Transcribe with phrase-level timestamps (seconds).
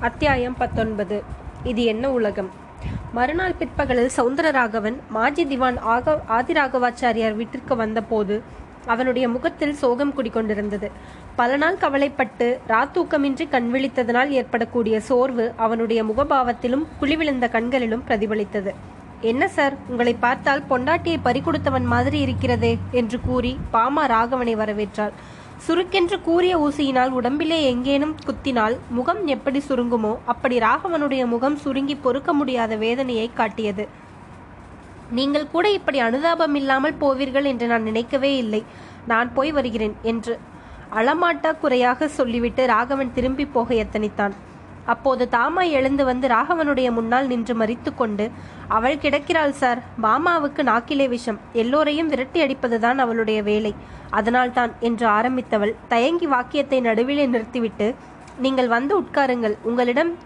[0.00, 1.22] அத்தியாயம் பத்தொன்பது.
[1.64, 2.50] இது என்ன உலகம்?
[3.12, 8.42] மறுநாள் பிற்பகலில் சவுந்தரராகவன் மாஜி திவான் ஆக ஆதிராகவாச்சாரியார் வீட்டிற்கு வந்தபோது
[8.86, 10.90] அவனுடைய முகத்தில் சோகம் குடிக்கொண்டிருந்தது
[11.36, 18.74] பல நாள் கவலைப்பட்டு ராத்தூக்கமின்றி கண் விழித்ததனால் ஏற்படக்கூடிய சோர்வு அவனுடைய முகபாவத்திலும் குழிவிழுந்த கண்களிலும் பிரதிபலித்தது.
[19.20, 22.78] என்ன சார் உங்களை பார்த்தால் பொண்டாட்டியை பறிகொடுத்தவன் மாதிரி இருக்கிறதே?
[22.90, 25.12] என்று கூறி பாமா ராகவனை வரவேற்றாள்.
[25.64, 32.76] சுருக்கென்று கூறிய ஊசியினால் உடம்பிலே எங்கேனும் குத்தினால் முகம் எப்படி சுருங்குமோ அப்படி ராகவனுடைய முகம் சுருங்கி பொறுக்க முடியாத
[32.76, 33.84] வேதனையை காட்டியது.
[35.18, 38.62] நீங்கள் கூட இப்படி அனுதாபம் இல்லாமல் போவீர்கள் என்று நான் நினைக்கவே இல்லை.
[39.06, 40.34] நான் போய் வருகிறேன் என்று
[41.00, 44.34] அளமாட்டா குறையாக சொல்லிவிட்டு ராகவன் திரும்பி போக எத்தனித்தான்.
[44.86, 48.30] அப்போது தாமா எழுந்து வந்து ராகவனுடைய முன்னால் நின்று மறித்து கொண்டு
[48.68, 49.82] அவள் கிடக்கிறாள் சார்.
[50.02, 51.38] மாமாவுக்கு நாக்கிலே விஷம்.
[51.52, 53.74] எல்லோரையும் விரட்டி அடிப்பதுதான் அவளுடைய வேலை.
[54.10, 57.94] அதனால்தான் என்று ஆரம்பித்தவள் தயங்கி வாக்கியத்தை நடுவிலே நிறுத்திவிட்டு
[58.38, 59.56] நீங்கள் வந்து உட்காருங்கள்.
[59.62, 60.16] உங்களிடம்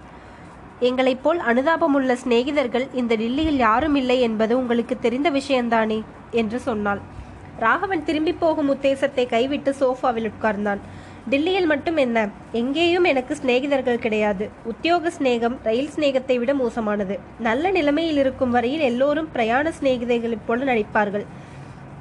[0.81, 6.03] எங்களைப் போல் அனுதாபமுள்ள சிநேகிதர்கள் இந்த டில்லியில் யாரும் இல்லை என்பது உங்களுக்கு தெரிந்த விஷயம்தானே?
[6.31, 7.01] என்று சொன்னாள்.
[7.59, 10.79] ராகவன் திரும்பி போகும் உத்தேசத்தை கைவிட்டு சோஃபாவில் உட்கார்ந்தான்.
[11.31, 12.29] டில்லியில் மட்டும் என்ன?
[12.53, 14.49] எங்கேயும் எனக்கு சிநேகிதர்கள் கிடையாது.
[14.65, 17.19] உத்தியோக சிநேகம் ரயில் சிநேகத்தை விட மோசமானது.
[17.39, 21.25] நல்ல நிலைமையில் இருக்கும் வரையில் எல்லோரும் பிரயாண சிநேகிதைகளைப் போல நடிப்பார்கள்.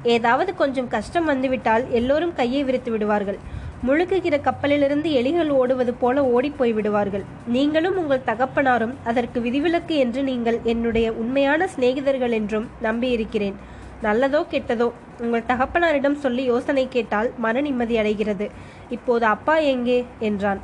[0.02, 3.38] ஏதாவது கொஞ்சம் கஷ்டம் வந்துவிட்டால் எல்லோரும் கையை விரித்து விடுவார்கள்.
[3.86, 7.24] முழுகுகிற கப்பலிலிருந்து எலிகள் ஓடுவது போல ஓடிப்போய் விடுவார்கள்.
[7.46, 13.56] நீங்களும் உங்கள் தகப்பனாரும் அதற்கு விதிவிலக்கு என்று நீங்கள் என்னுடைய உண்மையான சிநேகிதர்கள் என்றும் நம்பியிருக்கிறேன்.
[14.04, 18.50] நல்லதோ கெட்டதோ உங்கள் தகப்பனாரிடம் சொல்லி யோசனை கேட்டால் மன நிம்மதி அடைகிறது.
[18.88, 20.04] இப்போது அப்பா எங்கே?
[20.18, 20.60] என்றான்.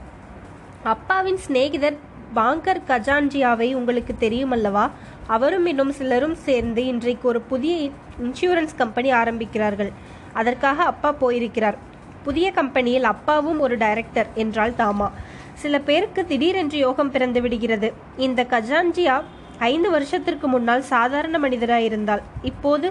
[0.83, 1.99] அப்பாவின் சிநேகிதர்
[2.35, 4.91] பாங்கர் கஜான்ஜியாவை உங்களுக்கு தெரியுமல்லவா?
[5.27, 7.89] அவரும் இன்னும் சிலரும் சேர்ந்து இன்றைக்கு ஒரு புதிய
[8.23, 9.93] இன்சூரன்ஸ் கம்பெனி ஆரம்பிக்கிறார்கள்.
[10.33, 11.79] அதற்காக அப்பா போயிருக்கிறார்.
[12.23, 15.11] புதிய கம்பெனியில் அப்பாவும் ஒரு டைரக்டர் என்றாள் தாமா.
[15.55, 17.93] சில பேருக்கு திடீரென்று யோகம் பிறந்து விடுகிறது.
[18.17, 19.23] இந்த கஜான்ஜியா
[19.69, 22.89] ஐந்து வருஷத்திற்கு முன்னால் சாதாரண மனிதராய் இருந்தால் இப்போது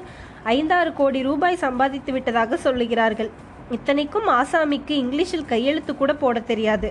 [0.55, 3.29] ஐந்தாறு கோடி ரூபாய் சம்பாதித்து விட்டதாக சொல்லுகிறார்கள்.
[3.75, 6.87] இத்தனைக்கும் ஆசாமிக்கு இங்கிலீஷில் கையெழுத்து கூட போட தெரியாது.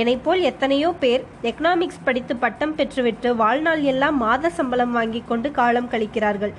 [0.00, 5.90] என்னைப் போல் எத்தனையோ பேர் எக்கனாமிக்ஸ் படித்து பட்டம் பெற்றுவிட்டு வாழ்நாள் எல்லாம் மாத சம்பளம் வாங்கி கொண்டு காலம்
[5.94, 6.52] கழிக்கிறார்கள்.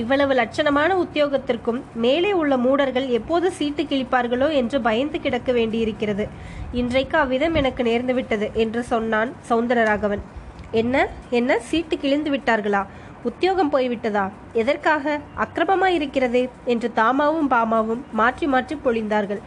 [0.00, 6.26] இவ்வளவு லட்சணமான உத்தியோகத்திற்கும் மேலே உள்ள மூடர்கள் எப்போது சீட்டு கிழிப்பார்களோ என்று பயந்து கிடக்க வேண்டியிருக்கிறது.
[6.72, 10.24] இன்றைக்கு அவ்விதம் எனக்கு நேர்ந்துவிட்டது என்று சொன்னான் சௌந்தரராகவன்
[10.72, 12.86] என்ன என்ன சீட்டு கிழிந்து விட்டார்களா?
[13.24, 14.30] உத்தியோகம் போய்விட்டதா?
[14.52, 15.20] எதற்காக?
[15.38, 19.40] அக்கிரமமாய் இருக்கிறதே என்று தாமாவும் பாமாவும் மாற்றி மாற்றி பொழிந்தார்கள்.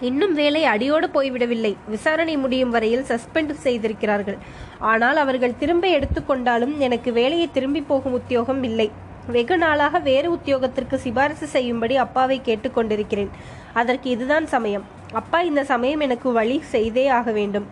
[0.00, 1.76] இன்னும் வேலை அடியோடு போய்விடவில்லை.
[1.88, 4.38] விசாரணை முடியும் வரையில் சஸ்பெண்ட் செய்திருக்கிறார்கள்.
[4.78, 8.90] ஆனால் அவர்கள் திரும்ப எடுத்துக்கொண்டாலும் எனக்கு வேலையை திரும்பி போகும் உத்தியோகம் இல்லை.
[9.26, 13.28] வெகு நாளாக வேறு உத்தியோகத்திற்கு சிபாரிசு செய்யும்படி அப்பாவை கேட்டுக்கொண்டிருக்கிறேன்
[13.72, 14.84] அதற்கு இதுதான் சமயம்.
[15.12, 17.68] அப்பா இந்த சமயம் எனக்கு வழி செய்தே ஆக வேண்டும்.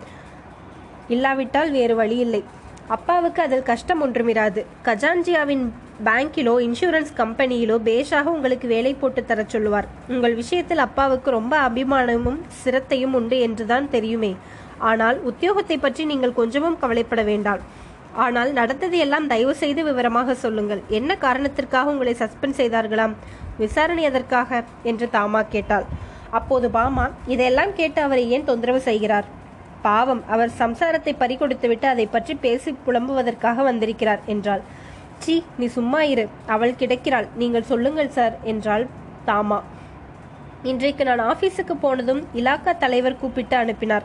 [1.09, 2.43] இல்லாவிட்டால் வேறு வழி இல்லை
[2.89, 4.61] அப்பாவுக்கு அதில் கஷ்டம் ஒன்றுமிராது.
[4.85, 5.65] கஜான்ஜியாவின்
[6.05, 9.89] பேங்கிலோ இன்சூரன்ஸ் கம்பெனியிலோ பேஷாக உங்களுக்கு வேலை போட்டு தரச் சொல்லுவார்.
[10.09, 14.37] உங்கள் விஷயத்தில் அப்பாவுக்கு ரொம்ப அபிமானமும் சிரத்தையும் உண்டு என்றுதான் தெரியுமே.
[14.79, 17.63] ஆனால் உத்தியோகத்தை பற்றி நீங்கள் கொஞ்சமும் கவலைப்பட வேண்டாம்.
[18.13, 20.83] ஆனால் நடந்தது எல்லாம் தயவு செய்து விவரமாக சொல்லுங்கள்.
[20.89, 23.15] என்ன காரணத்திற்காக உங்களை சஸ்பெண்ட் செய்தார்களாம்?
[23.59, 24.65] விசாரணை எதற்காக?
[24.83, 25.87] என்று தாமா கேட்டாள்.
[26.31, 29.27] அப்போது பாமா இதையெல்லாம் கேட்டு அவரை ஏன் தொந்தரவு செய்கிறார்?
[29.87, 34.63] பாவம் அவர் சம்சாரத்தை பறிகொடுத்துவிட்டு அதை பற்றி பேசி புலம்புவதற்காக வந்திருக்கிறார் என்றாள்.
[35.25, 36.25] சி நீ சும்மா இரு.
[36.55, 37.29] அவள் கிடக்கிறாள்.
[37.41, 38.85] நீங்கள் சொல்லுங்கள் சார் என்றாள்
[39.29, 39.59] தாமா.
[40.71, 44.05] இன்றைக்கு நான் ஆபீஸுக்கு போனதும் இலாக்கா தலைவர் கூப்பிட்டு அனுப்பினார்.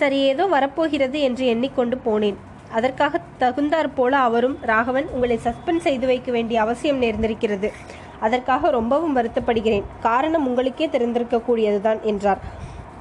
[0.00, 2.38] சரி ஏதோ வரப்போகிறது என்று எண்ணிக்கொண்டு போனேன்.
[2.78, 7.68] அதற்காக தகுந்தாற் போல அவரும் ராகவன் உங்களை சஸ்பெண்ட் செய்து வைக்க வேண்டிய அவசியம் நேர்ந்திருக்கிறது.
[8.26, 9.86] அதற்காக ரொம்பவும் வருத்தப்படுகிறேன்.
[10.08, 12.42] காரணம் உங்களுக்கே தெரிந்திருக்கக்கூடியதுதான் என்றார்.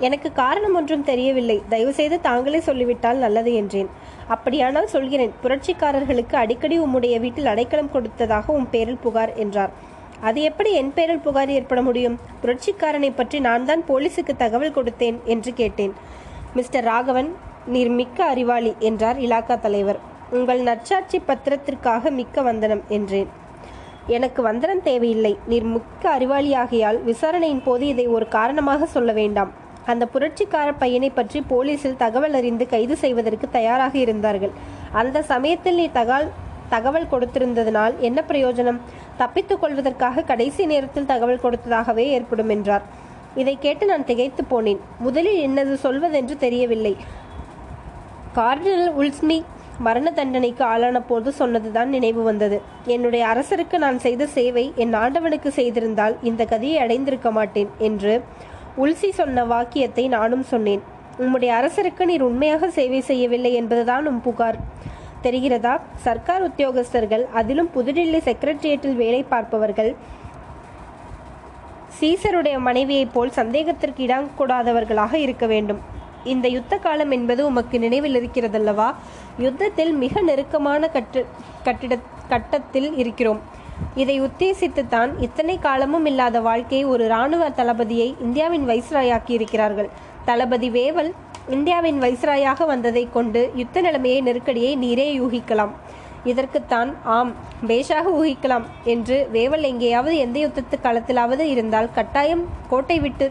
[0.08, 1.56] எனக்கு காரணம் ஒன்றும் தெரியவில்லை.
[1.72, 3.90] தயவுசெய்து தாங்களே சொல்லிவிட்டால் நல்லது என்றேன்.
[4.36, 9.74] அப்படியானால் சொல்கிறேன் புரட்சிக்காரர்களுக்கு அடிக்கடி உம்முடைய வீட்டில் அடைக்கலம் கொடுத்ததாக உன் பேரில் புகார் என்றார்.
[10.30, 12.16] அது எப்படி என் பேரில் புகார் ஏற்பட முடியும்?
[12.44, 15.94] புரட்சிக்காரனை பற்றி நான் தான் போலீசுக்கு தகவல் கொடுத்தேன் என்று கேட்டேன்.
[16.58, 17.30] மிஸ்டர் ராகவன்
[17.74, 20.00] நீர் மிக்க அறிவாளி என்றார் இலாக்கா தலைவர்.
[20.38, 23.30] உங்கள் நற்சாட்சி பத்திரத்திற்காக மிக்க வந்தனம் என்றேன்.
[24.18, 25.34] எனக்கு வந்தனம் தேவையில்லை.
[25.52, 29.52] நீர் மிக்க அறிவாளியாகையால் விசாரணையின் போது இதை ஒரு காரணமாக சொல்ல வேண்டாம்.
[29.92, 34.54] அந்த புரட்சிக்கார பையனை பற்றி போலீசில் தகவல் அறிந்து கைது செய்வதற்கு தயாராக இருந்தார்கள்.
[35.02, 36.28] அந்த சமயத்தில் நீ தகால்
[36.74, 38.80] தகவல் கொடுத்திருந்ததனால் என்ன பிரயோஜனம்?
[39.22, 42.84] தப்பித்துக் கொள்வதற்காக கடைசி நேரத்தில் தகவல் கொடுத்ததாகவே ஏற்படும் என்றார்.
[43.42, 44.82] இதை கேட்டு நான் திகைத்து போனேன்.
[45.06, 46.94] முதலில் என்னது சொல்வதென்று தெரியவில்லை.
[48.38, 49.40] கார்டினல் உல்ஸ்மி
[49.86, 52.58] மரண தண்டனைக்கு ஆளான போது சொன்னதுதான் நினைவு வந்தது.
[52.96, 58.14] என்னுடைய அரசருக்கு நான் செய்த சேவை என் ஆண்டவனுக்கு செய்திருந்தால் இந்த கதியை அடைந்திருக்க மாட்டேன் என்று
[58.82, 60.82] உல்சி சொன்ன வாக்கியத்தை நானும் சொன்னேன்.
[61.20, 64.60] உம்முடைய அரசருக்கு நீர் உண்மையாக சேவை செய்யவில்லை என்பதுதான் உம் புகார்.
[65.24, 65.74] தெரிகிறதா?
[65.96, 69.92] சர்க்கார் உத்தியோகஸ்தர்கள் அதிலும் புதுடில்லி செக்ரட்டரியேட்டில் வேலை பார்ப்பவர்கள்
[72.00, 75.80] சீசருடைய மனைவியைப் போல் சந்தேகத்திற்கு இடங்கூடாதவர்களாக இருக்க வேண்டும்.
[76.24, 78.90] இந்த யுத்த காலம் என்பது உமக்கு நினைவில் இருக்கிறதல்லவா?
[79.38, 81.22] யுத்தத்தில் மிக நெருக்கமான கட்டு
[81.64, 81.98] கட்டிட
[82.30, 83.42] கட்டத்தில் இருக்கிறோம்.
[83.96, 89.90] இதை உத்தேசித்துத்தான் இத்தனை காலமும் இல்லாத வாழ்க்கையை ஒரு இராணுவ தளபதியை இந்தியாவின் வைஸ்ராயாக்கி இருக்கிறார்கள்.
[90.26, 91.12] தளபதி வேவல்
[91.50, 95.74] இந்தியாவின் வைஸ்ராயாக வந்ததை கொண்டு யுத்த நிலைமையை நெருக்கடியை நீரே யூகிக்கலாம்
[96.26, 97.32] இதற்குத்தான் ஆம்
[97.68, 103.28] பேஷாக ஊகிக்கலாம் என்று வேவல் எங்கேயாவது எந்த யுத்தத்து களத்திலாவது இருந்தால் கட்டாயம் கோட்டை விட்டு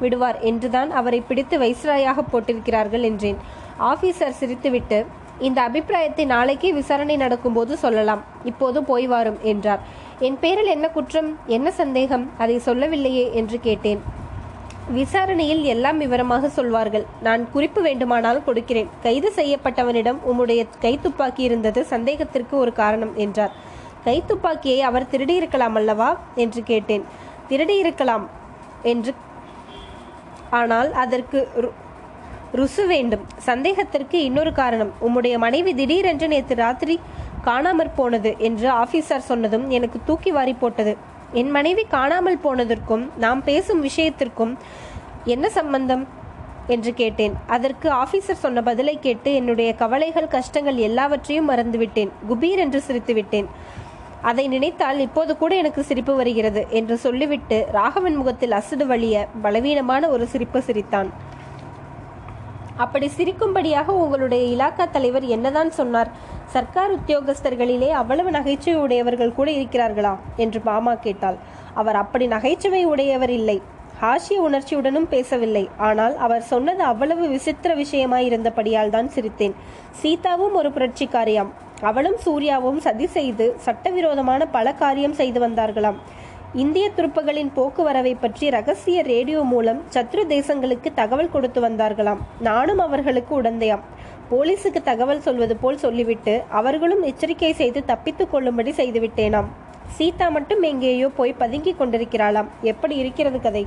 [0.00, 3.38] விடுவார் என்றுதான் அவரை பிடித்து வைஸ்ராயாக போட்டிருக்கிறார்கள் என்றேன்.
[3.90, 4.98] ஆபீசர் சிரித்துவிட்டு
[5.40, 8.22] இந்த அபிப்பிராயத்தை நாளைக்கே விசாரணை நடக்கும்போது சொல்லலாம்.
[8.44, 9.82] இப்போது போய் வாரும் என்றார்.
[10.26, 14.00] என் பேரில் என்ன குற்றம் என்ன சந்தேகம் அதை சொல்லவில்லையே என்று கேட்டேன்.
[14.98, 17.06] விசாரணையில் எல்லாம் விவரமாக சொல்வார்கள்.
[17.26, 18.90] நான் குறிப்பு வேண்டுமானால் கொடுக்கிறேன்.
[19.04, 23.54] கைது செய்யப்பட்டவனிடம் உம்முடைய கைத்துப்பாக்கி இருந்தது சந்தேகத்திற்கு ஒரு காரணம் என்றார்.
[24.06, 27.04] கைத்துப்பாக்கியை அவர் திருடியிருக்கலாம் அல்லவா என்று கேட்டேன்.
[27.48, 28.26] திருடியிருக்கலாம்
[28.92, 29.12] என்று
[30.50, 31.38] ஆனால் அதற்கு
[32.58, 33.24] ருசு வேண்டும்.
[33.48, 36.96] சந்தேகத்திற்கு இன்னொரு காரணம் உம்முடைய மனைவி திடீரென்று நேற்று ராத்திரி
[37.48, 40.94] காணாமற் போனது என்று ஆபீசர் சொன்னதும் எனக்கு தூக்கி வாரி போட்டது.
[41.40, 44.52] என் மனைவி காணாமல் போனதற்கும் நாம் பேசும் விஷயத்திற்கும்
[45.34, 46.04] என்ன சம்பந்தம்
[46.74, 47.34] என்று கேட்டேன்.
[47.46, 52.10] அதற்கு ஆபீசர் சொன்ன பதிலை கேட்டு என்னுடைய கவலைகள் கஷ்டங்கள் எல்லாவற்றையும் மறந்துவிட்டேன்.
[52.30, 53.48] குபீர் என்று சிரித்துவிட்டேன்.
[54.30, 60.26] அதை நினைத்தால் இப்போது கூட எனக்கு சிரிப்பு வருகிறது என்று சொல்லிவிட்டு ராகவன் முகத்தில் அசுடு வழிய பலவீனமான ஒரு
[60.32, 61.10] சிரிப்பு சிரித்தான்.
[62.76, 66.10] அப்படி சிரிக்கும்படியாக உங்களுடைய இலாக்கா தலைவர் என்னதான் சொன்னார்?
[66.46, 70.16] சர்க்கார் உத்தியோகஸ்தர்களிலே அவ்வளவு நகைச்சுவை உடையவர்கள் கூட இருக்கிறார்களா?
[70.36, 71.38] என்று பாமா கேட்டாள்.
[71.74, 73.62] அவர் அப்படி நகைச்சுவை உடையவர் இல்லை.
[74.02, 75.68] ஹாஷிய உணர்ச்சியுடனும் பேசவில்லை.
[75.76, 79.54] ஆனால் அவர் சொன்னது அவ்வளவு விசித்திர விஷயமாயிருந்தபடியால் தான் சிரித்தேன்.
[80.02, 81.52] சீதாவும் ஒரு புரட்சிக்காரியாம்.
[81.80, 85.98] அவளும் சூர்யாவும் சதி செய்து சட்டவிரோதமான பல காரியம் செய்து வந்தார்களாம்.
[86.62, 92.20] இந்திய துருப்புகளின் போக்குவரவை பற்றி ரகசிய ரேடியோ மூலம் சத்ரு தேசங்களுக்கு தகவல் கொடுத்து வந்தார்களாம்.
[92.46, 93.82] நானும் அவர்களுக்கு உடந்தையாம்.
[94.30, 99.50] போலீசுக்கு தகவல் சொல்வது போல் சொல்லிவிட்டு அவர்களும் எச்சரிக்கை செய்து தப்பித்துக் கொள்ளும்படி செய்துவிட்டேனாம்.
[99.96, 102.48] சீதா மட்டும் எங்கேயோ போய் பதுங்கி கொண்டிருக்கிறாளாம்.
[102.72, 103.64] எப்படி இருக்கிறது கதை?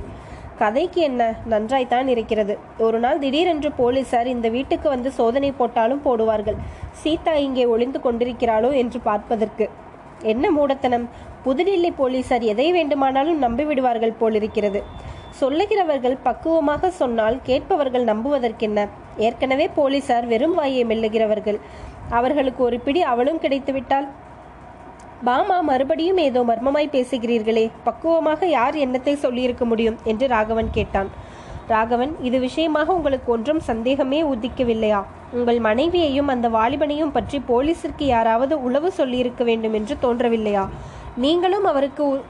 [0.62, 1.22] கதைக்கு என்ன?
[1.52, 2.56] நன்றாய்த்தான் இருக்கிறது.
[2.86, 6.58] ஒரு நாள் திடீரென்று போலீசார் இந்த வீட்டுக்கு வந்து சோதனை போட்டாலும் போடுவார்கள்.
[7.04, 9.68] சீதா இங்கே ஒளிந்து கொண்டிருக்கிறாளோ என்று பார்ப்பதற்கு.
[10.32, 11.04] என்ன மூடத்தனம்?
[11.44, 14.80] புதுடில்லி போலீசார் எதை வேண்டுமானாலும் நம்பி விடுவார்கள் போலிருக்கிறது.
[15.40, 18.80] சொல்லுகிறவர்கள் பக்குவமாக சொன்னால் கேட்பவர்கள் நம்புவதற்கென்ன?
[19.26, 21.58] ஏற்கனவே போலீசார் வெறும் வாயை மெல்லுகிறவர்கள்.
[22.18, 24.08] அவர்களுக்கு ஒரு பிடி அவளும் கிடைத்துவிட்டால்
[25.28, 27.64] பாமா மறுபடியும் ஏதோ மர்மமாய் பேசுகிறீர்களே.
[27.86, 29.98] பக்குவமாக யார் என்னத்தை சொல்லியிருக்க முடியும்?
[30.04, 31.10] என்று ராகவன் கேட்டான்.
[31.72, 35.00] ராகவன் இது விஷயமாக உங்களுக்கு ஒன்றும் சந்தேகமே உதிக்கவில்லையா
[35.38, 40.64] உங்கள் மனைவியையும் அந்த வாலிபனையும் பற்றி போலீசிற்கு யாராவது உளவு சொல்லியிருக்க வேண்டும் என்று தோன்றவில்லையா?
[41.20, 42.20] நீங்களும் அவருக்கு உ-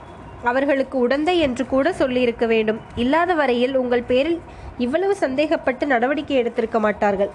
[0.45, 2.81] அவர்களுக்கு உடந்தை என்று கூட சொல்லியிருக்க வேண்டும்.
[2.95, 4.41] இல்லாத வரையில் உங்கள் பேரில்
[4.79, 7.31] இவ்வளவு சந்தேகப்பட்டு நடவடிக்கை எடுத்திருக்க மாட்டார்கள்.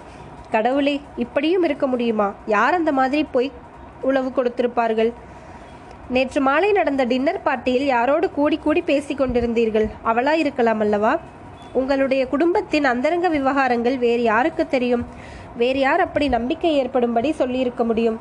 [0.50, 2.34] கடவுளே இப்படியும் இருக்க முடியுமா?
[2.46, 3.52] யார் அந்த மாதிரி போய்
[4.02, 5.12] உளவு கொடுத்திருப்பார்கள்?
[6.08, 9.90] நேற்று மாலை நடந்த டின்னர் பார்ட்டியில் யாரோடு கூடி கூடி பேசி கொண்டிருந்தீர்கள்?
[10.04, 11.18] அவளா இருக்கலாம் அல்லவா?
[11.72, 15.06] உங்களுடைய குடும்பத்தின் அந்தரங்க விவகாரங்கள் வேறு யாருக்கு தெரியும்?
[15.56, 18.20] வேறு யார் அப்படி நம்பிக்கை ஏற்படும்படி சொல்லியிருக்க முடியும்?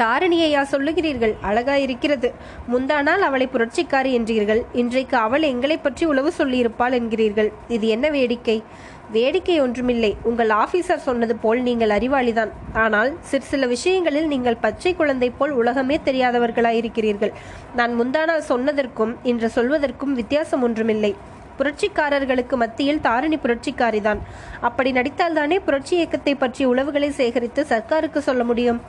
[0.00, 1.34] தாரிணியையா சொல்லுகிறீர்கள்?
[1.40, 2.28] அழகா இருக்கிறது.
[2.72, 4.60] முந்தானால் அவளை புரட்சிக்காரி என்றீர்கள்.
[4.72, 7.50] இன்றைக்கு அவள் எங்களை பற்றி உளவு சொல்லியிருப்பாள் என்கிறீர்கள்.
[7.68, 8.62] இது என்ன வேடிக்கை?
[9.10, 10.16] வேடிக்கை ஒன்றுமில்லை.
[10.22, 12.52] உங்கள் ஆபீசர் சொன்னது போல் நீங்கள் அறிவாளிதான்.
[12.84, 17.32] ஆனால் சிறு சில விஷயங்களில் நீங்கள் பச்சை குழந்தை போல் உலகமே தெரியாதவர்களாயிருக்கிறீர்கள்.
[17.74, 21.12] நான் முந்தானால் சொன்னதற்கும் இன்று சொல்வதற்கும் வித்தியாசம் ஒன்றுமில்லை.
[21.58, 24.20] புரட்சிக்காரர்களுக்கு மத்தியில் தாரிணி புரட்சிக்காரிதான்.
[24.60, 28.80] அப்படி நடித்தால்தானே புரட்சி இயக்கத்தை பற்றிய உளவுகளை சேகரித்து சர்க்காருக்கு சொல்ல முடியும்?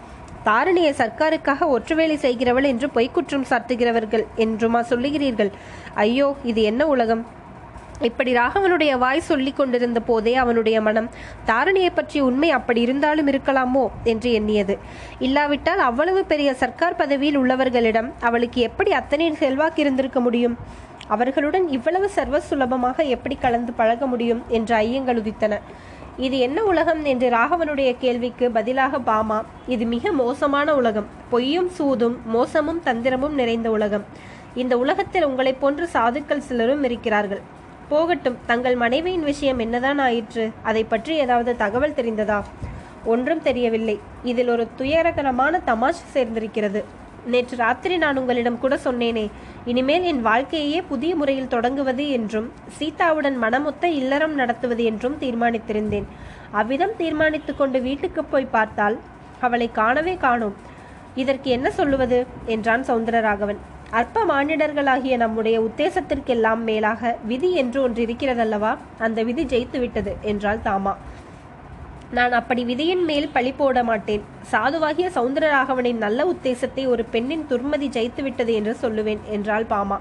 [0.46, 5.52] தாரிணியை சர்க்காருக்காக ஒற்றுவேலை செய்கிறவள் என்று பொய்க்குற்றம் சாட்டுகிறவர்கள் என்றுமா சொல்லுகிறீர்கள்?
[5.94, 7.36] ஐயோ இது என்ன உலகம்?
[8.08, 11.08] இப்படி ராகவனுடைய வாய் சொல்லி கொண்டிருந்த போதே அவனுடைய மனம்
[11.48, 14.78] தாரணியை பற்றி உண்மை அப்படி இருந்தாலும் இருக்கலாமோ என்று எண்ணியது.
[15.20, 20.58] இல்லாவிட்டால் அவ்வளவு பெரிய சர்க்கார் பதவியில் உள்ளவர்களிடம் அவளுக்கு எப்படி அத்தனை செல்வாக்கு இருந்திருக்க முடியும்?
[21.08, 24.44] அவர்களுடன் இவ்வளவு சர்வ சுலபமாக எப்படி கலந்து பழக முடியும்?
[24.50, 25.60] என்ற ஐயங்கள் உதித்தன.
[26.18, 31.06] இது என்ன உலகம் என்று ராகவனுடைய கேள்விக்கு பதிலாக பாமா இது மிக மோசமான உலகம்.
[31.30, 34.06] பொய்யும் சூதும் மோசமும் தந்திரமும் நிறைந்த உலகம்.
[34.56, 37.42] இந்த உலகத்தில் உங்களைப் போன்று சாதுக்கள் சிலரும் இருக்கிறார்கள்.
[37.90, 42.44] போகட்டும் தங்கள் மனைவியின் விஷயம் என்னதான் ஆயிற்று அதை பற்றி ஏதாவது தகவல் தெரிந்ததா?
[43.06, 44.00] ஒன்றும் தெரியவில்லை.
[44.24, 46.84] இதில் ஒரு துயரகரமான தமாஷ் சேர்ந்திருக்கிறது.
[47.28, 49.26] நேற்று ராத்திரி நான் உங்களிடம் கூட சொன்னேனே
[49.66, 52.48] இனிமேல் என் வாழ்க்கையே புதிய முறையில் தொடங்குவது என்றும்
[52.80, 56.08] சீதாவுடன் மனமொத்த இல்லறம் நடத்துவது என்றும் தீர்மானித்திருந்தேன்.
[56.52, 58.98] அவ்விதம் தீர்மானித்து கொண்டு வீட்டுக்கு போய் பார்த்தால்
[59.40, 60.56] அவளை காணவே காணோம்.
[61.16, 62.20] இதற்கு என்ன சொல்லுவது?
[62.46, 63.60] என்றான் சௌந்தரராகவன்
[63.92, 68.72] அற்ப மானிடர்களாகிய நம்முடைய உத்தேசத்திற்கெல்லாம் மேலாக விதி என்று ஒன்று இருக்கிறதல்லவா?
[69.00, 70.94] அந்த விதி ஜெயித்து விட்டது என்றாள் தாமா.
[72.12, 74.22] நான் அப்படி விதியின் மேல் பழி போட மாட்டேன்.
[74.52, 80.00] சாதுவாகிய சௌந்தரராகவனின் நல்ல உத்தேசத்தை ஒரு பெண்ணின் துர்மதி ஜெயித்து விட்டது என்று சொல்லுவேன் என்றாள் பாமா.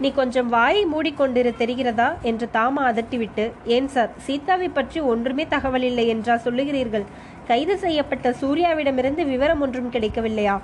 [0.00, 2.14] நீ கொஞ்சம் வாயை மூடிக்கொண்டிரு தெரிகிறதா?
[2.22, 7.04] என்று தாமா அதட்டிவிட்டு ஏன் சார் சீதாவை பற்றி ஒன்றுமே தகவல் இல்லை என்றா சொல்லுகிறீர்கள்?
[7.46, 10.60] கைது செய்யப்பட்ட சூர்யாவிடமிருந்து விவரம் ஒன்றும் கிடைக்கவில்லையா?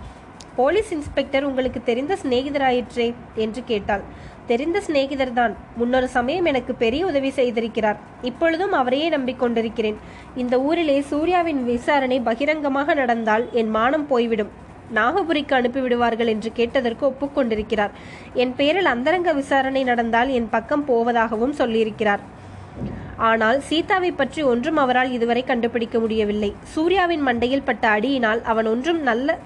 [0.56, 3.14] போலீஸ் இன்ஸ்பெக்டர் உங்களுக்கு தெரிந்த சிநேகிதராயிற்றே?
[3.34, 4.02] என்று கேட்டாள்.
[4.50, 7.99] தெரிந்த சிநேகிதர்தான் முன்னொரு சமயம் எனக்கு பெரிய உதவி செய்திருக்கிறார்.
[8.30, 9.99] இப்பொழுதும் அவரையே நம்பிக்கொண்டிருக்கிறேன்.
[10.42, 14.50] இந்த ஊரிலே சூர்யாவின் விசாரணை பகிரங்கமாக நடந்தால் என் மானம் போய்விடும்.
[14.99, 17.92] நாகபுரிக்கு அனுப்பிவிடுவார்கள் என்று கேட்டதற்கு ஒப்புக்கொண்டிருக்கிறார்.
[18.42, 22.25] என் பெயரில் அந்தரங்க விசாரணை நடந்தால் என் பக்கம் போவதாகவும் சொல்லியிருக்கிறார்.
[23.28, 26.50] ஆனால் சீதாவை பற்றி ஒன்றும் அவரால் இதுவரை கண்டுபிடிக்க முடியவில்லை.
[26.75, 29.38] சூர்யாவின் மண்டையில் பட்ட அடியினால் அவன் ஒன்றும் நல்ல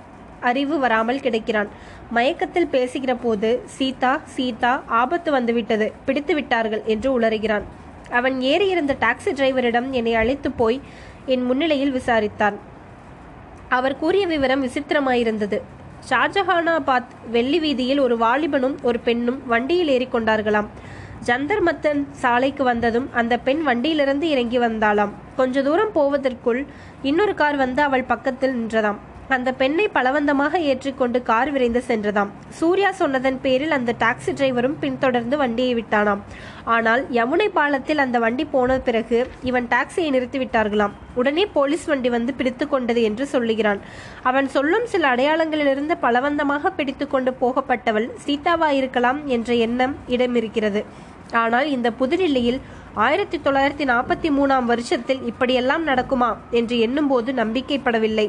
[0.51, 1.71] அறிவு வராமல் கிடைக்கிறான்.
[2.11, 7.67] மயக்கத்தில் பேசுகிற போது சீதா சீதா ஆபத்து வந்துவிட்டது பிடித்து விட்டார்கள் என்று உளறுகிறான்.
[8.11, 10.79] அவன் ஏறியிருந்த டாக்ஸி டிரைவரிடம் என்னை அழைத்து போய்
[11.27, 12.57] என் முன்னிலையில் விசாரித்தான்.
[13.77, 15.59] அவர் கூறிய விவரம் விசித்திரமாயிருந்தது.
[16.09, 20.69] ஷாஜஹானாபாத் வெள்ளி வீதியில் ஒரு வாலிபனும் ஒரு பெண்ணும் வண்டியில் ஏறிக்கொண்டார்களாம்
[21.27, 25.13] ஜந்தர் மத்தன் சாலைக்கு வந்ததும் அந்த பெண் வண்டியிலிருந்து இறங்கி வந்தாளாம்.
[25.37, 26.61] கொஞ்ச தூரம் போவதற்குள்
[27.03, 28.99] இன்னொரு கார் வந்து அவள் பக்கத்தில் நின்றதாம்.
[29.35, 32.31] அந்த பெண்ணை பலவந்தமாக ஏற்றிக்கொண்டு கார் விரைந்து சென்றதாம்.
[32.59, 36.21] சூர்யா சொன்னதன் பேரில் அந்த டாக்ஸி டிரைவரும் பின்தொடர்ந்து வண்டியை விட்டானாம்.
[36.75, 39.19] ஆனால் யமுனை பாலத்தில் அந்த வண்டி போன பிறகு
[39.51, 43.81] இவன் டாக்ஸியை நிறுத்திவிட்டார்களாம் உடனே போலீஸ் வண்டி வந்து பிடித்து கொண்டது என்று சொல்லுகிறான்.
[44.23, 50.83] அவன் சொல்லும் சில அடையாளங்களிலிருந்து பலவந்தமாக பிடித்து கொண்டு போகப்பட்டவள் சீதாவா இருக்கலாம் என்ற எண்ணம் இடமிருக்கிறது.
[51.43, 52.63] ஆனால் இந்த புதுடில்லியில்
[53.05, 58.27] ஆயிரத்தி தொள்ளாயிரத்தி நாற்பத்தி மூணாம் வருஷத்தில் இப்படியெல்லாம் நடக்குமா என்று எண்ணும்போது நம்பிக்கைப்படவில்லை.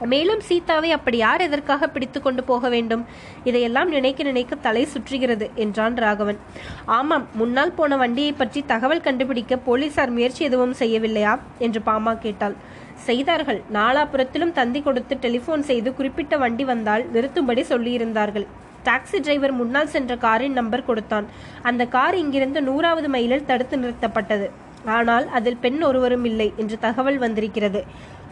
[0.00, 3.06] மேலும் சீதாவை அப்படி யார் எதற்காக பிடித்து கொண்டு போக வேண்டும்?
[3.44, 6.38] இதையெல்லாம் நினைக்க நினைக்க தலை சுற்றுகிறது என்றான் ராகவன்.
[6.84, 11.38] ஆமாம் முன்னால் போன வண்டியை பற்றி தகவல் கண்டுபிடிக்க போலீசார் முயற்சி எதுவும் செய்யவில்லையா?
[11.58, 12.56] என்று பாமா கேட்டாள்.
[13.04, 13.62] செய்தார்கள்.
[13.72, 18.46] நாலாபுரத்திலும் தந்தி கொடுத்து டெலிபோன் செய்து குறிப்பிட்ட வண்டி வந்தால் நிறுத்தும்படி சொல்லியிருந்தார்கள்.
[18.84, 21.26] டாக்ஸி டிரைவர் முன்னால் சென்ற காரின் நம்பர் கொடுத்தான்.
[21.62, 24.50] அந்த கார் இங்கிருந்து நூறாவது மைலில் தடுத்து நிறுத்தப்பட்டது.
[24.84, 27.84] ஆனால் அதில் பெண் ஒருவரும் இல்லை என்று தகவல் வந்திருக்கிறது.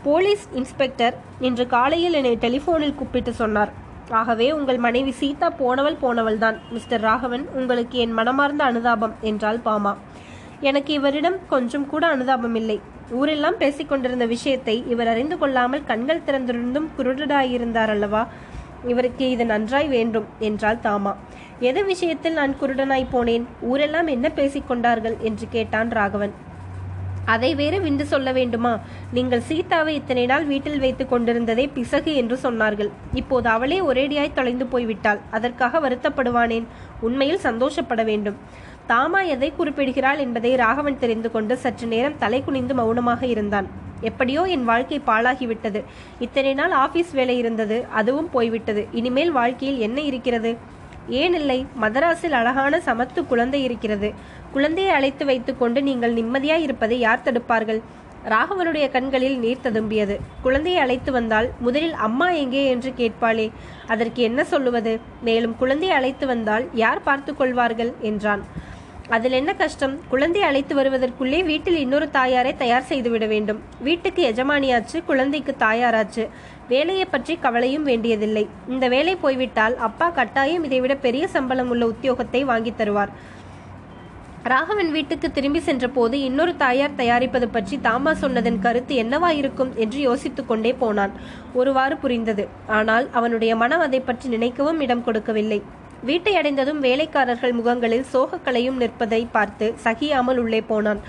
[0.05, 1.17] போலீஸ் இன்ஸ்பெக்டர்
[1.47, 3.71] இன்று காலையில் என்னை டெலிஃபோனில் கூப்பிட்டு சொன்னார்.
[4.21, 9.93] ஆகவே உங்கள் மனைவி சீதா போனவள் போனவள் தான் மிஸ்டர் ராகவன் உங்களுக்கு என் மனமார்ந்த அனுதாபம் என்றாள் பாமா.
[10.61, 12.79] எனக்கு இவரிடம் கொஞ்சம் கூட அனுதாபம் இல்லை.
[13.21, 18.23] ஊரெல்லாம் பேசிக் கொண்டிருந்த விஷயத்தை இவர் அறிந்து கொள்ளாமல் கண்கள் திறந்திருந்தும் குருடராயிருந்தார் அல்லவா?
[18.93, 21.13] இவருக்கு இது நன்றாய் வேண்டும் என்றாள் தாமா.
[21.61, 23.45] எது விஷயத்தில் நான் குருடனாய் போனேன்?
[23.61, 25.17] ஊரெல்லாம் என்ன பேசிக் கொண்டார்கள்?
[25.21, 26.35] என்று கேட்டான் ராகவன்.
[27.25, 28.79] அதை வேறு விண்டு சொல்ல வேண்டுமா?
[29.13, 32.91] நீங்கள் சீதாவை இத்தனை நாள் வீட்டில் வைத்துக் கொண்டிருந்ததே பிசகு என்று சொன்னார்கள்.
[33.15, 35.19] இப்போது அவளே ஒரேடியாய் தொலைந்து போய்விட்டாள்.
[35.31, 36.65] அதற்காக வருத்தப்படுவானேன்?
[37.01, 38.37] உண்மையில் சந்தோஷப்பட வேண்டும்.
[38.89, 43.69] தாமா எதை குறிப்பிடுகிறாள் என்பதை ராகவன் தெரிந்து கொண்டு சற்று நேரம் தலை குனிந்து மௌனமாக இருந்தான்.
[44.01, 45.83] எப்படியோ என் வாழ்க்கை பாழாகிவிட்டது.
[46.19, 47.87] இத்தனை நாள் ஆபீஸ் வேலை இருந்தது.
[47.91, 48.87] அதுவும் போய்விட்டது.
[48.93, 50.57] இனிமேல் வாழ்க்கையில் என்ன இருக்கிறது?
[51.09, 54.13] ஏனில்லை மதராசில் மதராஸில் அழகான சமத்து குழந்தை இருக்கிறது.
[54.53, 57.81] குழந்தையை அழைத்து வைத்துக்கொண்டு நீங்கள் நிம்மதியாய் இருப்பதை யார் தடுப்பார்கள்?
[58.29, 60.19] ராகவனுடைய கண்களில் நீர் ததும்பியது.
[60.43, 62.67] குழந்தையை அழைத்து வந்தால் முதலில் அம்மா எங்கே?
[62.67, 63.51] என்று கேட்பாளே.
[63.87, 65.01] அதற்கு என்ன சொல்லுவது?
[65.21, 67.95] மேலும் குழந்தையை அழைத்து வந்தால் யார் பார்த்து கொள்வார்கள்?
[68.01, 68.71] என்றான்.
[69.09, 70.01] அதில் என்ன கஷ்டம்?
[70.09, 73.63] குழந்தை அழைத்து வருவதற்குள்ளே வீட்டில் இன்னொரு தாயாரை தயார் செய்துவிட வேண்டும்.
[73.81, 76.29] வீட்டுக்கு எஜமானியாச்சு குழந்தைக்கு தாயாராச்சு.
[76.73, 78.45] வேலையை பற்றி கவலையும் வேண்டியதில்லை.
[78.73, 83.13] இந்த வேலை போய்விட்டால் அப்பா கட்டாயம் இதைவிட பெரிய சம்பளம் உள்ள உத்தியோகத்தை வாங்கி தருவார்.
[84.51, 90.73] ராகவன் வீட்டுக்கு திரும்பி சென்றபோது இன்னொரு தாயார் தயாரிப்பது பற்றி தாமா சொன்னதன் கருத்து என்னவாயிருக்கும் என்று யோசித்துக் கொண்டே
[90.81, 91.13] போனான்.
[91.61, 92.47] ஒருவாறு புரிந்தது.
[92.79, 95.61] ஆனால் அவனுடைய மனம் அதை பற்றி நினைக்கவும் இடம் கொடுக்கவில்லை.
[96.09, 101.03] வீட்டை அடைந்ததும் வேலைக்காரர்கள் முகங்களில் சோகக்கலையும் நிற்பதை பார்த்து சகியாமல் உள்ளே போனான்.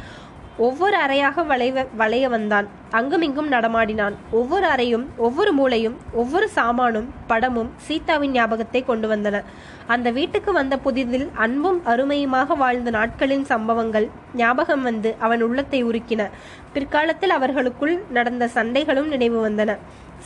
[0.58, 2.68] ஒவ்வொரு அறையாக வளைவ வளைய வந்தான்.
[2.92, 4.16] அங்குமிங்கும் நடமாடினான்.
[4.32, 9.44] ஒவ்வொரு அறையும் ஒவ்வொரு மூலையும் ஒவ்வொரு சாமானும் படமும் சீதாவின் ஞாபகத்தை கொண்டு வந்தன.
[9.88, 16.30] அந்த வீட்டுக்கு வந்த புதிதில் அன்பும் அருமையுமாக வாழ்ந்த நாட்களின் சம்பவங்கள் ஞாபகம் வந்து அவன் உள்ளத்தை உருக்கின.
[16.74, 19.78] பிற்காலத்தில் அவர்களுக்குள் நடந்த சண்டைகளும் நினைவு வந்தன.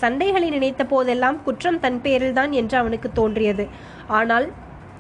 [0.02, 3.68] சண்டைகளை நினைத்த போதெல்லாம் குற்றம் தன் பேரில்தான் என்று அவனுக்கு தோன்றியது.
[4.08, 4.48] ஆனால்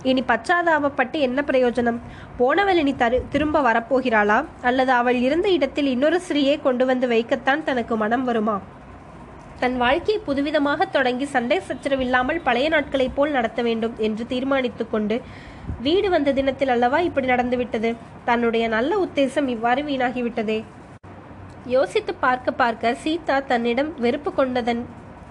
[0.09, 1.99] இனி பச்சாதாபப்பட்டு என்ன பிரயோஜனம்?
[2.37, 4.37] போனவள் இனி தரு திரும்ப வரப்போகிறாளா?
[4.61, 8.57] அல்லது அவள் இருந்த இடத்தில் இன்னொரு ஸ்ரீயை கொண்டு வந்து வைக்கத்தான் தனக்கு மனம் வருமா?
[9.59, 15.15] தன் வாழ்க்கையை புதுவிதமாக தொடங்கி சண்டை சச்சரவில்லாமல் பழைய நாட்களைப் போல் நடத்த வேண்டும் என்று தீர்மானித்துக் கொண்டு
[15.81, 17.91] வீடு வந்த தினத்தில் அல்லவா இப்படி நடந்துவிட்டது?
[18.25, 20.59] தன்னுடைய நல்ல உத்தேசம் இவ்வாறு வீணாகிவிட்டதே.
[21.75, 24.83] யோசித்து பார்க்க பார்க்க சீதா தன்னிடம் வெறுப்பு கொண்டதன்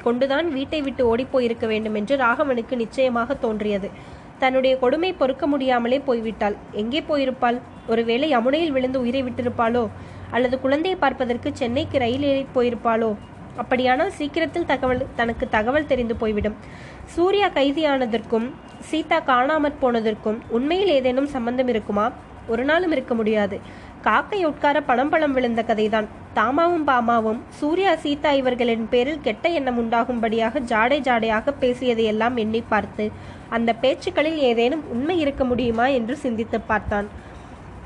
[0.02, 3.88] கொண்டுதான் வீட்டை விட்டு ஓடிப்போயிருக்க வேண்டும் என்று ராகவனுக்கு நிச்சயமாக தோன்றியது.
[4.38, 6.56] தன்னுடைய கொடுமை பொறுக்க முடியாமலே போய்விட்டாள்.
[6.72, 7.58] எங்கே போயிருப்பாள்?
[7.86, 9.88] ஒருவேளை யமுனையில் விழுந்து உயிரை விட்டிருப்பாளோ?
[10.30, 13.10] அல்லது குழந்தையை பார்ப்பதற்கு சென்னைக்கு ரயில் ஏறி போயிருப்பாளோ?
[13.56, 16.56] அப்படியானால் சீக்கிரத்தில் தகவல் தனக்கு தகவல் தெரிந்து போய்விடும்.
[17.04, 18.46] சூர்யா கைதியானதற்கும்
[18.88, 22.06] சீதா காணாமற் போனதற்கும் உண்மையில் ஏதேனும் சம்பந்தம் இருக்குமா?
[22.48, 23.56] ஒரு நாளும் இருக்க முடியாது.
[24.02, 26.06] காக்கை உட்கார பணம் பழம் விழுந்த கதைதான்.
[26.34, 33.06] தாமாவும் பாமாவும் சூர்யா சீதா இவர்களின் பேரில் கெட்ட எண்ணம் உண்டாகும்படியாக ஜாடை ஜாடையாக பேசியதையெல்லாம் எண்ணி பார்த்து
[33.48, 37.24] அந்த பேச்சுக்களில் ஏதேனும் உண்மை இருக்க முடியுமா என்று சிந்தித்து பார்த்தான்.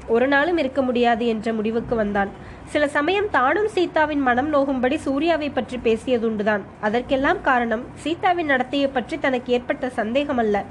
[0.06, 2.30] ஒரு நாளும் இருக்க முடியாது என்ற முடிவுக்கு வந்தான்.
[2.66, 6.60] சில சமயம் தானும் சீதாவின் மனம் நோகும்படி சூர்யாவை பற்றி பேசியதுண்டுதான்.
[6.80, 10.64] அதற்கெல்லாம் காரணம் சீதாவின் நடத்தையை பற்றி தனக்கு ஏற்பட்ட சந்தேகம் அல்ல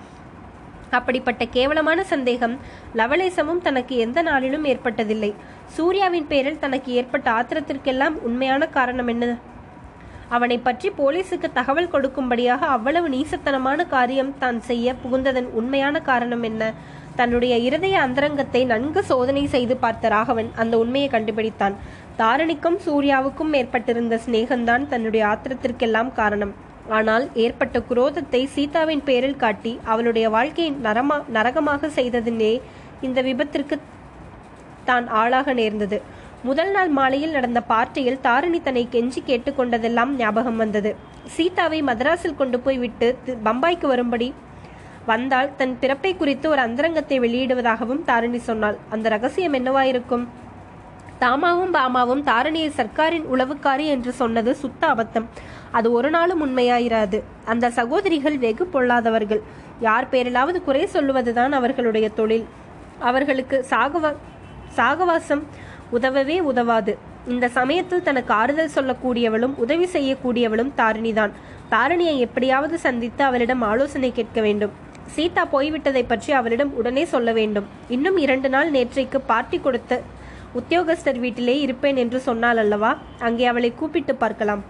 [0.89, 2.59] அப்படிப்பட்ட கேவலமான சந்தேகம்
[2.95, 5.33] லவலேசமும் தனக்கு எந்த நாளிலும் ஏற்பட்டதில்லை.
[5.65, 9.37] சூர்யாவின் பேரில் தனக்கு ஏற்பட்ட ஆத்திரத்திற்கெல்லாம் உண்மையான காரணம் என்ன?
[10.35, 16.63] அவனை பற்றி போலீசுக்கு தகவல் கொடுக்கும்படியாக அவ்வளவு நீசத்தனமான காரியம் தான் செய்ய புகுந்ததன் உண்மையான காரணம் என்ன?
[17.19, 21.75] தன்னுடைய இருதய அந்தரங்கத்தை நன்கு சோதனை செய்து பார்த்த ராகவன் அந்த உண்மையை கண்டுபிடித்தான்.
[22.19, 26.53] தாரணிக்கும் சூர்யாவுக்கும் ஏற்பட்டிருந்த சிநேகம்தான் தன்னுடைய ஆத்திரத்திற்கெல்லாம் காரணம்.
[26.97, 32.53] ஆனால் ஏற்பட்ட குரோதத்தை சீதாவின் பேரில் காட்டி அவளுடைய வாழ்க்கையை நரமா நரகமாக செய்ததினே
[33.07, 33.75] இந்த விபத்திற்கு
[34.89, 35.97] தான் ஆளாக நேர்ந்தது.
[36.47, 40.91] முதல் நாள் மாலையில் நடந்த பார்ட்டியில் தாரிணி தன்னை கெஞ்சி கேட்டுக்கொண்டதெல்லாம் ஞாபகம் வந்தது.
[41.35, 43.07] சீதாவை மதராஸில் கொண்டு போய் விட்டு
[43.47, 44.33] பம்பாய்க்கு வரும்படி
[45.05, 48.77] வந்தால் தன் பிறப்பை குறித்து ஒரு அந்தரங்கத்தை வெளியிடுவதாகவும் தாரிணி சொன்னாள்.
[48.89, 50.25] அந்த ரகசியம் என்னவாயிருக்கும்?
[51.19, 55.27] தாமாவும் பாமாவும் தாரணியை சர்க்காரின் உளவுக்காரி என்று சொன்னது சுத்த அபத்தம்.
[55.71, 57.17] அது ஒரு நாளும் உண்மையாயிராது.
[57.45, 59.41] அந்த சகோதரிகள் வெகு பொல்லாதவர்கள்.
[59.79, 62.47] யார் பேரிலாவது குறை சொல்லுவதுதான் அவர்களுடைய தொழில்.
[62.99, 64.15] அவர்களுக்கு சாகவ
[64.77, 65.43] சாகவாசம்
[65.97, 66.93] உதவவே உதவாது.
[67.33, 71.33] இந்த சமயத்தில் தனக்கு ஆறுதல் சொல்லக்கூடியவளும் உதவி செய்யக்கூடியவளும் தாரிணிதான்.
[71.73, 74.73] தாரிணியை எப்படியாவது சந்தித்து அவளிடம் ஆலோசனை கேட்க வேண்டும்.
[75.15, 77.67] சீதா போய்விட்டதை பற்றி அவளிடம் உடனே சொல்ல வேண்டும்.
[77.95, 80.01] இன்னும் இரண்டு நாள் நேற்றைக்கு பார்ட்டி கொடுத்த
[80.59, 82.91] உத்தியோகஸ்தர் வீட்டிலே இருப்பேன் என்று சொன்னாள் அல்லவா?
[83.27, 84.61] அங்கே அவளை கூப்பிட்டு பார்க்கலாம்.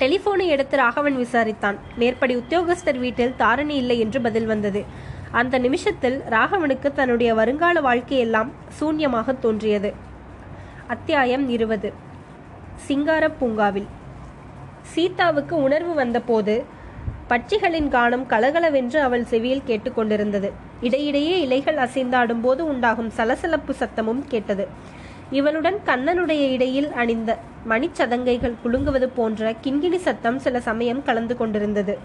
[0.00, 1.76] டெலிபோனை எடுத்து ராகவன் விசாரித்தான்.
[2.00, 4.82] மேற்படி உத்தியோகஸ்தர் வீட்டில் தாரணி இல்லை என்று பதில் வந்தது.
[5.40, 9.92] அந்த நிமிஷத்தில் ராகவனுக்கு தன்னுடைய வருங்கால வாழ்க்கையெல்லாம் சூன்யமாக தோன்றியது.
[10.86, 11.92] அத்தியாயம் இருபது.
[12.76, 13.86] சிங்கார பூங்காவில்.
[14.82, 16.64] சீதாவுக்கு உணர்வு வந்தபோது
[17.28, 24.68] பட்சிகளின் கானம் கலகலவென்று அவள் செவியில் கேட்டுக்கொண்டிருந்தது இடையிடையே இலைகள் அசைந்தாடும் போது உண்டாகும் சலசலப்பு சத்தமும் கேட்டது.
[25.30, 31.98] இவளுடன் கண்ணனுடைய இடையில் அணிந்த மணிச்சதங்கைகள் குலுங்குவது போன்ற கிண்கிணி சத்தம் சில சமயம் கலந்து கொண்டிருந்தது.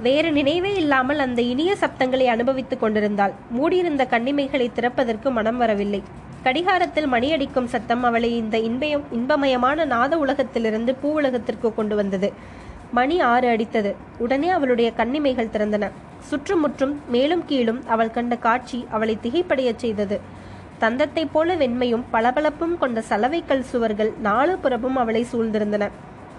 [0.00, 3.32] வேறு நினைவே இல்லாமல் அந்த இனிய சப்தங்களை அனுபவித்துக் கொண்டிருந்தாள்.
[3.50, 6.02] மூடியிருந்த கண்ணிமைகளை திறப்பதற்கு மனம் வரவில்லை.
[6.46, 12.32] கடிகாரத்தில் மணியடிக்கும் சத்தம் அவளை இந்த இன்பயம் இன்பமயமான நாத உலகத்திலிருந்து பூ உலகத்திற்கு கொண்டு வந்தது.
[12.92, 13.94] மணி ஆறு அடித்தது.
[14.18, 15.90] உடனே அவளுடைய கண்ணிமைகள் திறந்தன.
[16.20, 20.20] சுற்றுமுற்றும் மேலும் கீழும் அவள் கண்ட காட்சி அவளை திகைப்படையச் செய்தது.
[20.80, 25.90] தந்தத்தைப் போல வெண்மையும் பளபளப்பும் கொண்ட சலவைக்கல் சுவர்கள் நாலு புறமும் அவளை சூழ்ந்திருந்தன.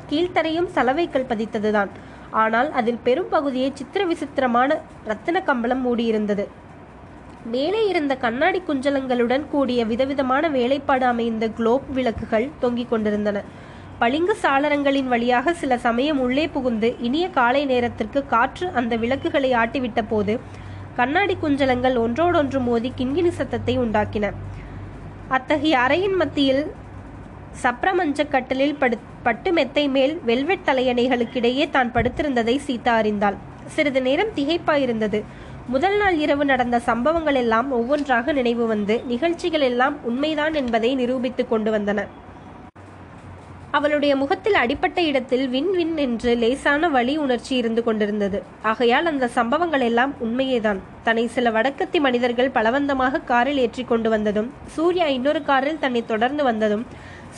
[0.10, 1.90] கீழ்த்தரையும் சலவைக்கல் பதித்ததுதான்.
[2.32, 6.48] ஆனால் அதில் பெரும் பகுதியை சித்திர விசித்திரமான ரத்தின கம்பளம் மூடியிருந்தது.
[7.54, 13.44] மேலே இருந்த கண்ணாடி குஞ்சலங்களுடன் கூடிய விதவிதமான வேலைப்பாடு அமைந்த குளோப் விளக்குகள் தொங்கிக் கொண்டிருந்தன.
[14.00, 20.36] பளிங்கு சாளரங்களின் வழியாக சில சமயம் உள்ளே புகுந்து இனிய காலை நேரத்திற்கு காற்று அந்த விளக்குகளை ஆட்டிவிட்ட போது
[20.96, 24.32] கண்ணாடி குஞ்சலங்கள் ஒன்றோடொன்று மோதி கிண்கிணி சத்தத்தை உண்டாக்கின.
[25.30, 26.64] அத்தகைய அறையின் மத்தியில்
[27.64, 33.38] சப்ரமஞ்ச கட்டலில் படு பட்டு மெத்தை மேல் வெல்வெட் தலையணைகளுக்கிடையே தான் படுத்திருந்ததை சீதா அறிந்தாள்.
[33.76, 35.20] சிறிது நேரம் திகைப்பாயிருந்தது.
[35.74, 41.70] முதல் நாள் இரவு நடந்த சம்பவங்கள் எல்லாம் ஒவ்வொன்றாக நினைவு வந்து நிகழ்ச்சிகள் எல்லாம் உண்மைதான் என்பதை நிரூபித்துக் கொண்டு
[41.76, 42.06] வந்தன.
[43.78, 48.40] அவளுடைய முகத்தில் அடிப்பட்ட இடத்தில் வின் வின் என்று லேசான வழி உணர்ச்சி இருந்து கொண்டிருந்தது.
[48.72, 50.80] ஆகையால் அந்த சம்பவங்கள் எல்லாம் உண்மையேதான்.
[51.10, 56.88] தன்னை சில வடக்கத்தி மனிதர்கள் பலவந்தமாக காரில் ஏற்றி கொண்டு வந்ததும் சூர்யா இன்னொரு காரில் தன்னை தொடர்ந்து வந்ததும்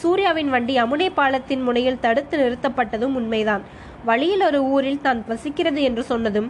[0.03, 3.63] சூர்யாவின் வண்டி அமுனை பாலத்தின் முனையில் தடுத்து நிறுத்தப்பட்டதும் உண்மைதான்.
[4.05, 6.49] வழியில் ஒரு ஊரில் தான் வசிக்கிறது என்று சொன்னதும்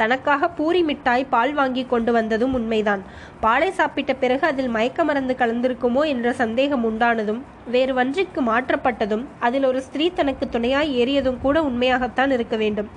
[0.00, 3.02] தனக்காக பூரி மிட்டாய் பால் வாங்கி கொண்டு வந்ததும் உண்மைதான்.
[3.44, 7.40] பாலை சாப்பிட்ட பிறகு அதில் மயக்க மருந்து கலந்திருக்குமோ என்ற சந்தேகம் உண்டானதும்
[7.74, 12.88] வேறு வன்றிக்கு மாற்றப்பட்டதும் அதில் ஒரு ஸ்திரீ தனக்கு துணையாய் ஏறியதும் கூட உண்மையாகத்தான் இருக்க வேண்டும்.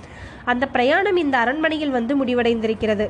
[0.52, 3.08] அந்த பிரயாணம் இந்த அரண்மனையில் வந்து முடிவடைந்திருக்கிறது.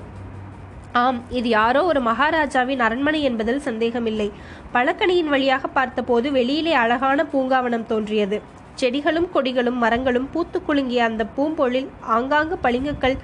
[1.03, 4.27] ஆம் இது யாரோ ஒரு மகாராஜாவின் அரண்மனை என்பதில் சந்தேகமில்லை.
[4.75, 8.39] பழக்கணியின் வழியாக பார்த்தபோது வெளியிலே அழகான பூங்காவனம் தோன்றியது.
[8.81, 13.17] செடிகளும் கொடிகளும் மரங்களும் பூத்து குலுங்கிய அந்த பூம்பொழில் ஆங்காங்கு பளிங்குகள்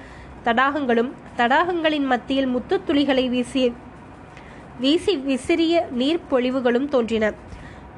[0.45, 3.67] தடாகங்களும் தடாகங்களின் மத்தியில் முத்துத்துளிகளை வீசிய
[4.83, 7.25] வீசி விசிறிய நீர்ப்பொழிவுகளும் தோன்றின.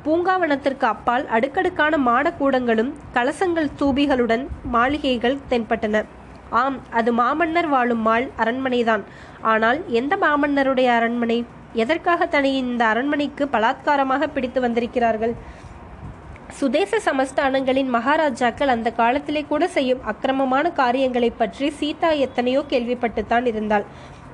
[0.06, 4.43] பூங்காவனத்திற்கு அப்பால் அடுக்கடுக்கான மாடக்கூடங்களும் கலசங்கள் தூபிகளுடன்
[4.75, 6.01] மாளிகைகள் தென்பட்டன.
[6.62, 9.03] ஆம் அது மாமன்னர் வாழும் மாள் அரண்மனைதான்.
[9.51, 11.39] ஆனால் எந்த மாமன்னருடைய அரண்மனை?
[11.84, 15.34] எதற்காக தன்னை இந்த அரண்மனைக்கு பலாத்காரமாக பிடித்து வந்திருக்கிறார்கள்?
[16.57, 23.85] சுதேச சமஸ்தானங்களின் மகாராஜாக்கள் அந்த காலத்திலே கூட செய்யும் அக்கிரமமான காரியங்களை பற்றி சீதா எத்தனையோ கேள்விப்பட்டுத்தான் இருந்தாள்.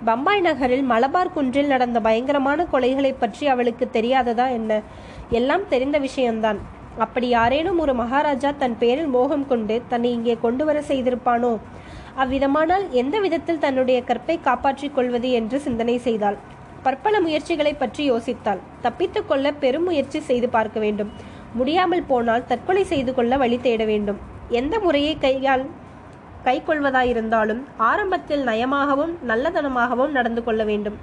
[0.06, 4.82] பம்பாய் நகரில் மலபார் குன்றில் நடந்த பயங்கரமான கொலைகளை பற்றி அவளுக்கு தெரியாததா என்ன?
[5.30, 6.60] எல்லாம் தெரிந்த விஷயம்தான்.
[6.98, 11.54] அப்படி யாரேனும் ஒரு மகாராஜா தன் பேரில் மோகம் கொண்டு தன்னை இங்கே கொண்டு வர செய்திருப்பானோ?
[12.18, 16.40] அவ்விதமானால் எந்த விதத்தில் தன்னுடைய கற்பை காப்பாற்றிக் கொள்வது என்று சிந்தனை செய்தாள்.
[16.84, 18.64] பற்பல முயற்சிகளை பற்றி யோசித்தாள்.
[18.82, 21.12] தப்பித்துக் கொள்ள பெரும் முயற்சி செய்து பார்க்க வேண்டும்.
[21.58, 24.20] முடியாமல் போனால் தற்கொலை செய்து கொள்ள வழி தேட வேண்டும்.
[24.60, 25.64] எந்த முறையை கையால்
[26.44, 30.98] கை கொள்வதாயிருந்தாலும் ஆரம்பத்தில் நயமாகவும் நல்லதனமாகவும் நடந்து கொள்ள வேண்டும்.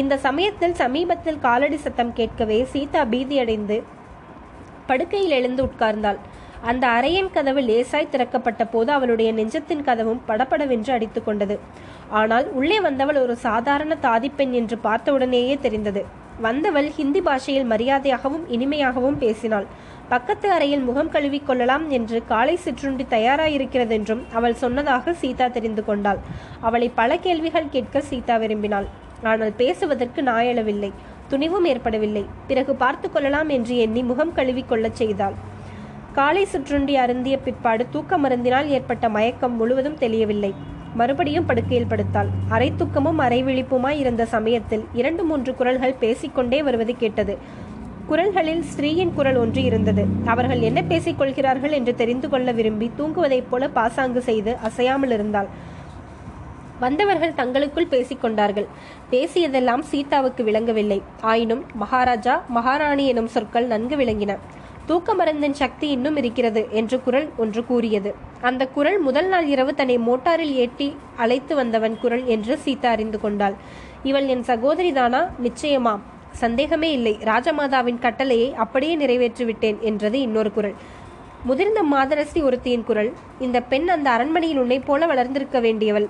[0.00, 3.76] இந்த சமயத்தில் சமீபத்தில் காலடி சத்தம் கேட்கவே சீதா பீதியடைந்து
[4.86, 6.20] படுக்கையில் எழுந்து உட்கார்ந்தாள்.
[6.70, 11.56] அந்த அறையின் கதவு லேசாய் திறக்கப்பட்ட போது அவளுடைய நெஞ்சத்தின் கதவும் படபடவென்று அடித்துக்கொண்டது
[12.20, 16.02] ஆனால் உள்ளே வந்தவள் ஒரு சாதாரண தாதிப்பெண் என்று பார்த்தவுடனேயே தெரிந்தது.
[16.40, 19.66] வந்தவள் ஹிந்தி பாஷையில் மரியாதையாகவும் இனிமையாகவும் பேசினாள்.
[20.08, 26.18] பக்கத்து அறையில் முகம் கழுவிக்கொள்ளலாம் என்று காலை சிற்றுண்டி தயாராயிருக்கிறதென்றும் அவள் சொன்னதாக சீதா தெரிந்து கொண்டாள்.
[26.60, 28.84] அவளை பல கேள்விகள் கேட்க சீதா விரும்பினாள்.
[29.22, 30.92] ஆனால் பேசுவதற்கு நாயளவில்லை.
[31.28, 32.24] துணிவும் ஏற்படவில்லை.
[32.46, 35.34] பிறகு பார்த்து கொள்ளலாம் என்று எண்ணி முகம் கழுவிக்கொள்ளச் செய்தாள்.
[36.12, 40.54] காலை சுற்றுண்டி அருந்திய பிற்பாடு தூக்க மருந்தினால் ஏற்பட்ட மயக்கம் முழுவதும் தெளியவில்லை.
[40.94, 42.30] மறுபடியும் படுக்கையில் படுத்தாள்.
[42.48, 47.36] அரை தூக்கமும் அரை விழிப்புமாய் இருந்த சமயத்தில் இரண்டு மூன்று குரல்கள் பேசிக்கொண்டே வருவது கேட்டது.
[48.06, 50.04] குரல்களில் ஸ்ரீயின் குரல் ஒன்று இருந்தது.
[50.24, 55.48] அவர்கள் என்ன பேசிக் கொள்கிறார்கள் என்று தெரிந்து கொள்ள விரும்பி தூங்குவதைப் போல பாசாங்கு செய்து அசையாமல் இருந்தாள்.
[56.80, 58.66] வந்தவர்கள் தங்களுக்குள் பேசிக்கொண்டார்கள்
[59.10, 61.02] பேசியதெல்லாம் சீதாவுக்கு விளங்கவில்லை.
[61.20, 64.34] ஆயினும் மகாராஜா மகாராணி எனும் சொற்கள் நன்கு விளங்கின.
[64.92, 68.14] தூக்க மருந்தின் சக்தி இன்னும் இருக்கிறது என்று குரல் ஒன்று கூறியது.
[68.40, 73.54] அந்த குரல் முதல் நாள் இரவு தன்னை மோட்டாரில் ஏற்றி அழைத்து வந்தவன் குரல் என்று சீதா அறிந்து கொண்டாள்.
[74.02, 75.94] இவள் என் சகோதரிதானா நிச்சயமா.
[76.30, 77.18] சந்தேகமே இல்லை.
[77.24, 80.74] ராஜமாதாவின் கட்டளையை அப்படியே நிறைவேற்றிவிட்டேன் என்றது இன்னொரு குரல்.
[81.44, 83.12] முதிர்ந்த மாதரசி ஒருத்தியின் குரல்.
[83.38, 86.08] இந்த பெண் அந்த அரண்மனையில் உன்னை போல வளர்ந்திருக்க வேண்டியவள்.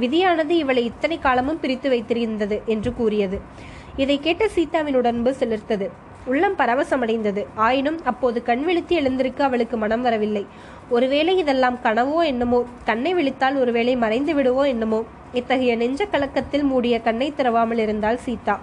[0.00, 3.40] விதியானது இவளை இத்தனை காலமும் பிரித்து வைத்திருந்தது என்று கூறியது.
[3.96, 5.88] இதை கேட்ட சீதாவின் உடம்பு சிலிர்த்தது.
[6.26, 7.42] உள்ளம் பரவசமடைந்தது.
[7.54, 10.46] ஆயினும் அப்போது கண் விழித்து எழுந்திருக்க அவளுக்கு மனம் வரவில்லை.
[10.88, 12.60] ஒருவேளை இதெல்லாம் கனவோ என்னமோ?
[12.84, 15.00] கண்ணை விழித்தால் ஒருவேளை மறைந்து விடுவோ என்னமோ?
[15.32, 18.56] இத்தகைய நெஞ்ச கலக்கத்தில் மூடிய கண்ணை திறவாமல் இருந்தாள் சீதா.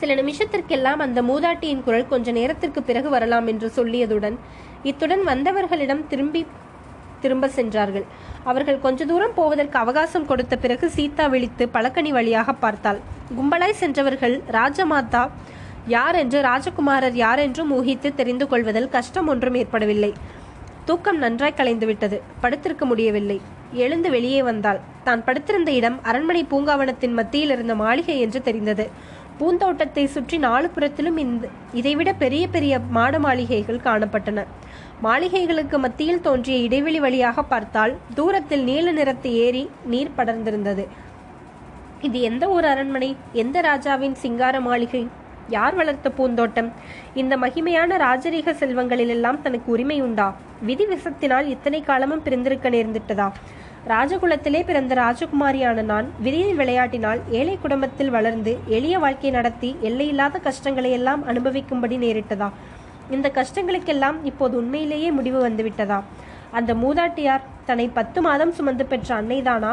[0.00, 4.36] சில நிமிஷத்திற்கெல்லாம் அந்த மூதாட்டியின் குரல் கொஞ்ச நேரத்திற்கு பிறகு வரலாம் என்று சொல்லியதுடன்
[4.82, 6.42] இத்துடன் வந்தவர்களிடம் திரும்பி
[7.20, 8.04] திரும்ப சென்றார்கள்.
[8.44, 13.00] அவர்கள் கொஞ்ச தூரம் போவதற்கு அவகாசம் கொடுத்த பிறகு சீதா விழித்து பழக்கணி வழியாக பார்த்தாள்.
[13.38, 15.24] கும்பலாய் சென்றவர்கள் ராஜமாதா
[15.94, 20.10] யார் என்று ராஜகுமாரர் யார் என்றும் ஊகித்து தெரிந்து கொள்வதில் கஷ்டம் ஒன்றும் ஏற்படவில்லை.
[20.88, 23.38] தூக்கம் நன்றாய் கலைந்து விட்டது படுத்திருக்க முடியவில்லை.
[23.84, 24.80] எழுந்து வெளியே வந்தாள்.
[25.06, 28.86] தான் படுத்திருந்த இடம் அரண்மனை பூங்காவனத்தின் மத்தியில் இருந்த மாளிகை என்று தெரிந்தது.
[29.38, 31.48] பூந்தோட்டத்தை சுற்றி நாலு புறத்திலும் இந்த
[31.80, 34.44] இதைவிட பெரிய பெரிய மாட மாளிகைகள் காணப்பட்டன.
[35.06, 40.84] மாளிகைகளுக்கு மத்தியில் தோன்றிய இடைவெளி வழியாக பார்த்தால் தூரத்தில் நீல நிறத்து ஏரி நீர் படர்ந்திருந்தது.
[42.08, 43.10] இது எந்த ஒரு அரண்மனை?
[43.42, 45.02] எந்த ராஜாவின் சிங்கார மாளிகை?
[45.56, 46.68] யார் வளர்த்த பூந்தோட்டம்?
[47.22, 50.28] இந்த மகிமையான ராஜரீக செல்வங்களிலெல்லாம் தனக்கு உரிமை உண்டா
[50.68, 53.28] விதி விசத்தினால் இத்தனை காலமும் பிரிந்திருக்க நேர்ந்துட்டதா?
[53.92, 61.22] ராஜகுலத்திலே பிறந்த ராஜகுமாரியான நான் விதியின் விளையாட்டினால் ஏழை குடும்பத்தில் வளர்ந்து எளிய வாழ்க்கை நடத்தி எல்லையில்லாத கஷ்டங்களை எல்லாம்
[61.32, 62.50] அனுபவிக்கும்படி நேரிட்டதா?
[63.16, 66.00] இந்த கஷ்டங்களுக்கெல்லாம் இப்போது உண்மையிலேயே முடிவு வந்துவிட்டதா?
[66.58, 69.72] அந்த மூதாட்டியார் தன்னை பத்து மாதம் சுமந்து பெற்ற அன்னைதானா?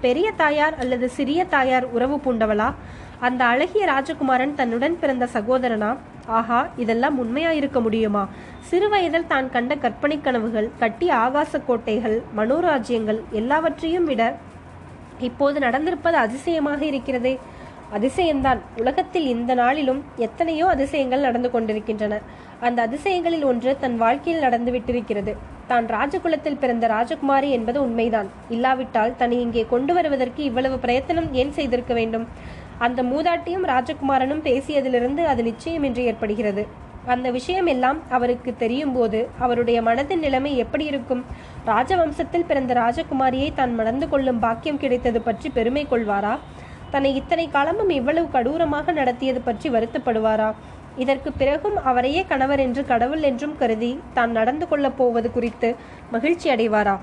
[0.00, 2.74] பெரிய தாயார் அல்லது சிறிய தாயார் உறவு பூண்டவளா?
[3.20, 5.96] அந்த அழகிய ராஜகுமாரன் தன்னுடன் பிறந்த சகோதரனா?
[6.26, 8.28] ஆஹா இதெல்லாம் உண்மையாயிருக்க முடியுமா?
[8.70, 14.36] சிறுவயதில் தான் கண்ட கற்பனை கனவுகள் கட்டிய ஆகாச கோட்டைகள் மனோராஜ்யங்கள் எல்லாவற்றையும் விட
[15.18, 17.38] இப்போது நடந்திருப்பது அதிசயமாக இருக்கிறதே.
[17.96, 18.58] அதிசயம்தான்.
[18.76, 22.20] உலகத்தில் இந்த நாளிலும் எத்தனையோ அதிசயங்கள் நடந்து கொண்டிருக்கின்றன.
[22.66, 25.32] அந்த அதிசயங்களில் ஒன்று தன் வாழ்க்கையில் நடந்து விட்டிருக்கிறது
[25.70, 28.28] தான் ராஜகுலத்தில் பிறந்த ராஜகுமாரி என்பது உண்மைதான்.
[28.54, 32.24] இல்லாவிட்டால் தன்னை இங்கே கொண்டு வருவதற்கு இவ்வளவு பிரயத்தனம் ஏன் செய்திருக்க வேண்டும்?
[32.86, 36.62] அந்த மூதாட்டியும் ராஜகுமாரனும் பேசியதிலிருந்து அது நிச்சயம் என்று ஏற்படுகிறது.
[37.14, 41.22] அந்த விஷயம் எல்லாம் அவருக்கு தெரியும் போது அவருடைய மனதின் நிலைமை எப்படி இருக்கும்?
[41.72, 46.34] ராஜவம்சத்தில் பிறந்த ராஜகுமாரியை தான் மணந்து கொள்ளும் பாக்கியம் கிடைத்தது பற்றி பெருமை கொள்வாரா?
[46.94, 50.50] தன்னை இத்தனை காலமும் இவ்வளவு கடூரமாக நடத்தியது பற்றி வருத்தப்படுவாரா?
[51.04, 55.70] இதற்கு பிறகும் அவரையே கணவர் என்று கடவுள் என்றும் கருதி தான் நடந்து கொள்ளப் போவது குறித்து
[56.16, 56.96] மகிழ்ச்சி அடைவாரா?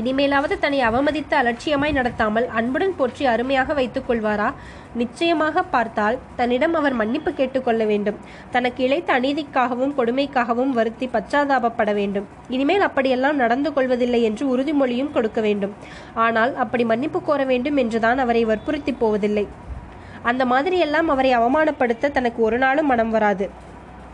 [0.00, 4.48] இனிமேலாவது தன்னை அவமதித்து அலட்சியமாய் நடத்தாமல் அன்புடன் போற்றி அருமையாக வைத்துக் கொள்வாரா?
[5.00, 8.18] நிச்சயமாக பார்த்தால் தன்னிடம் அவர் மன்னிப்பு கேட்டுக்கொள்ள வேண்டும்.
[8.50, 12.28] தனக்கு இழைத்த அநீதிக்காகவும் கொடுமைக்காகவும் வருத்தி பச்சாதாபப்பட வேண்டும்.
[12.56, 15.74] இனிமேல் அப்படியெல்லாம் நடந்து கொள்வதில்லை என்று உறுதிமொழியும் கொடுக்க வேண்டும்.
[16.26, 19.46] ஆனால் அப்படி மன்னிப்பு கோர வேண்டும் என்றுதான் அவரை வற்புறுத்தி போவதில்லை.
[20.22, 23.50] அந்த மாதிரியெல்லாம் அவரை அவமானப்படுத்த தனக்கு ஒரு நாளும் மனம் வராது.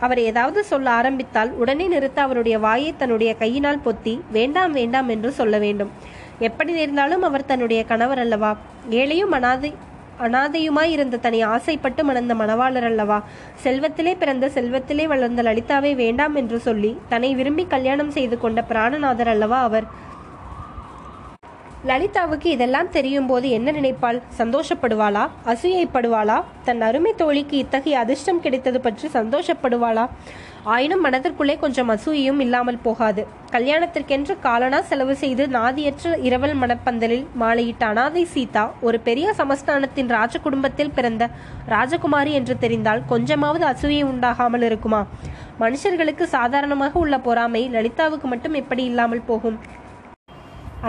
[0.01, 5.59] அவர் ஏதாவது சொல்ல ஆரம்பித்தால் உடனே நிறுத்த அவருடைய வாயை தன்னுடைய கையினால் பொத்தி வேண்டாம் வேண்டாம் என்று சொல்ல
[5.59, 5.91] வேண்டும்.
[6.39, 8.57] எப்படி நேர்ந்தாலும் அவர் தன்னுடைய கணவர் அல்லவா?
[8.91, 9.75] ஏழையும் அனாதை
[10.21, 13.23] அனாதையுமாய் இருந்த தன்னை ஆசைப்பட்டு மணந்த மணவாளர் அல்லவா?
[13.65, 19.63] செல்வத்திலே பிறந்த செல்வத்திலே வளர்ந்த லலிதாவை வேண்டாம் என்று சொல்லி தன்னை விரும்பி கல்யாணம் செய்து கொண்ட பிராணநாதர் அல்லவா
[19.63, 19.85] அவர்?
[21.89, 24.19] லலிதாவுக்கு இதெல்லாம் தெரியும் போது என்ன நினைப்பாள்?
[24.39, 25.25] சந்தோஷப்படுவாளா?
[25.53, 26.37] அசூயைப்படுவாளா?
[26.67, 30.05] தன் அருமை தோழிக்கு இத்தகைய அதிர்ஷ்டம் கிடைத்தது பற்றி சந்தோஷப்படுவாளா?
[30.75, 33.23] ஆயினும் மனதிற்குள்ளே கொஞ்சம் அசூயையும் இல்லாமல் போகாது.
[33.55, 40.95] கல்யாணத்திற்கென்று காலனா செலவு செய்து நாதியற்ற இரவல் மணப்பந்தலில் மாலையிட்ட அனாதை சீதா ஒரு பெரிய சமஸ்தானத்தின் ராஜ குடும்பத்தில்
[40.99, 41.31] பிறந்த
[41.75, 45.05] ராஜகுமாரி என்று தெரிந்தால் கொஞ்சமாவது அசூயை உண்டாகாமல் இருக்குமா?
[45.61, 49.59] மனுஷர்களுக்கு சாதாரணமாக உள்ள பொறாமை லலிதாவுக்கு மட்டும் எப்படி இல்லாமல் போகும்?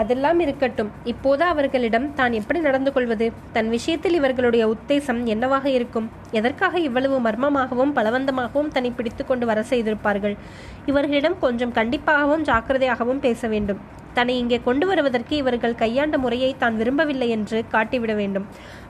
[0.00, 0.90] அதெல்லாம் இருக்கட்டும்.
[1.12, 3.26] இப்போது அவர்களிடம் தான் எப்படி நடந்து கொள்வது?
[3.56, 6.08] தன் விஷயத்தில் இவர்களுடைய உத்தேசம் என்னவாக இருக்கும்?
[6.38, 10.34] எதற்காக இவ்வளவு மர்மமாகவும் பலவந்தமாகவும் தன்னை பிடித்து கொண்டு வர செய்திருப்பார்கள்?
[10.92, 13.80] இவர்களிடம் கொஞ்சம் கண்டிப்பாகவும் ஜாக்கிரதையாகவும் பேச வேண்டும்.
[14.18, 18.46] தன்னை இங்கே கொண்டு வருவதற்கு இவர்கள் கையாண்ட முறையை தான் விரும்பவில்லை என்று காட்டிவிட வேண்டும்.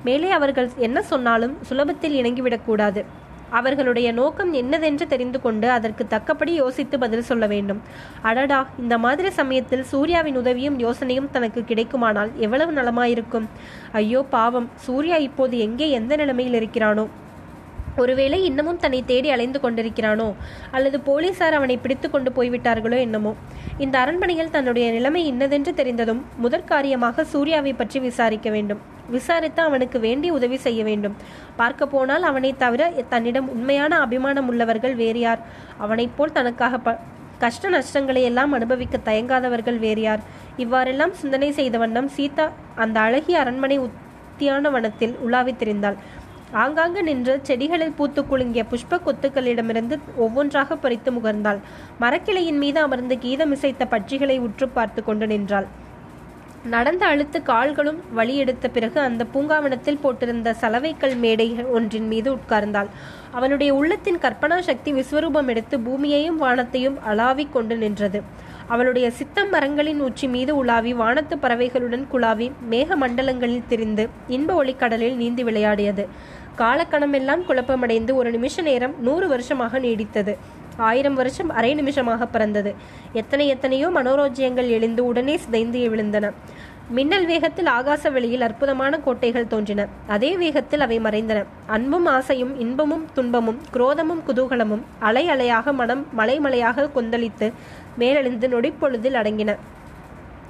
[0.08, 3.02] மேலே அவர்கள் என்ன சொன்னாலும் சுலபத்தில் இணங்கிவிடக்கூடாது
[3.50, 7.82] அவர்களுடைய நோக்கம் என்னதென்று தெரிந்து கொண்டு அதற்கு தக்கபடி யோசித்து பதில் சொல்ல வேண்டும்.
[8.22, 13.46] அடடா இந்த மாதிரி சமயத்தில் சூர்யாவின் உதவியும் யோசனையும் தனக்கு கிடைக்குமானால் எவ்வளவு நலமாயிருக்கும்?
[13.92, 14.70] ஐயோ பாவம்.
[14.74, 17.06] சூர்யா இப்போது எங்கே எந்த நிலைமையில் இருக்கிறானோ?
[17.96, 20.34] ஒருவேளை இன்னமும் தன்னை தேடி அலைந்து கொண்டிருக்கிறானோ?
[20.70, 23.34] அல்லது போலீசார் அவனை பிடித்து கொண்டு போய்விட்டார்களோ என்னமோ?
[23.78, 28.94] இந்த அரண்மனையில் தன்னுடைய நிலைமை இன்னதென்று தெரிந்ததும் முதற்காரியமாக சூர்யாவை பற்றி விசாரிக்க வேண்டும்.
[29.10, 31.16] விசாரித்து அவனுக்கு வேண்டி உதவி செய்ய வேண்டும்.
[31.56, 35.38] பார்க்க போனால் அவனை தவிர தன்னிடம் உண்மையான அபிமானம் உள்ளவர்கள் வேறு யார்?
[35.76, 36.98] அவனைப் போல் தனக்காக ப
[37.38, 40.22] கஷ்ட நஷ்டங்களை எல்லாம் அனுபவிக்க தயங்காதவர்கள் வேறு யார்?
[40.56, 45.98] இவ்வாறெல்லாம் சிந்தனை செய்த வண்ணம் சீதா அந்த அழகிய அரண்மனை உத்தியான வனத்தில் உலாவித் திரிந்தாள்.
[46.52, 51.58] ஆங்காங்கு நின்று செடிகளில் பூத்து குலுங்கிய புஷ்ப கொத்துக்களிடமிருந்து ஒவ்வொன்றாக பறித்து முகர்ந்தாள்.
[52.00, 55.66] மரக்கிளையின் மீது அமர்ந்து கீதம் இசைத்த பட்சிகளை உற்று பார்த்து கொண்டு நின்றாள்.
[56.66, 62.86] நடந்த அழுத்து கால்களும் வழி எடுத்த பிறகு அந்த பூங்காவனத்தில் போட்டிருந்த சலவைக்கல் மேடை ஒன்றின் மீது உட்கார்ந்தாள்.
[63.30, 68.22] அவனுடைய உள்ளத்தின் கற்பனா சக்தி விஸ்வரூபம் எடுத்து பூமியையும் வானத்தையும் அளாவிக் கொண்டு நின்றது.
[68.66, 75.44] அவளுடைய சித்தம் மரங்களின் உச்சி மீது உலாவி வானத்து பறவைகளுடன் குழாவி மேக மண்டலங்களில் திரிந்து இன்ப ஒளிக்கடலில் நீந்தி
[75.44, 76.06] விளையாடியது.
[76.58, 80.34] காலக்கணமெல்லாம் குழப்பமடைந்து ஒரு நிமிஷ நேரம் நூறு வருஷமாக நீடித்தது.
[80.76, 82.74] ஆயிரம் வருஷம் அரை நிமிஷமாக பிறந்தது.
[83.12, 86.32] எத்தனை எத்தனையோ மனோரோஜ்யங்கள் எழுந்து உடனே சிதைந்து விழுந்தன
[86.90, 89.86] மின்னல் வேகத்தில் ஆகாச வெளியில் அற்புதமான கோட்டைகள் தோன்றின.
[90.06, 91.44] அதே வேகத்தில் அவை மறைந்தன.
[91.66, 97.52] அன்பும் ஆசையும் இன்பமும் துன்பமும் குரோதமும் குதூகலமும் அலை அலையாக மனம் மலை மலையாக கொந்தளித்து
[97.98, 99.56] மேலெழுந்து நொடிப்பொழுதில் அடங்கின.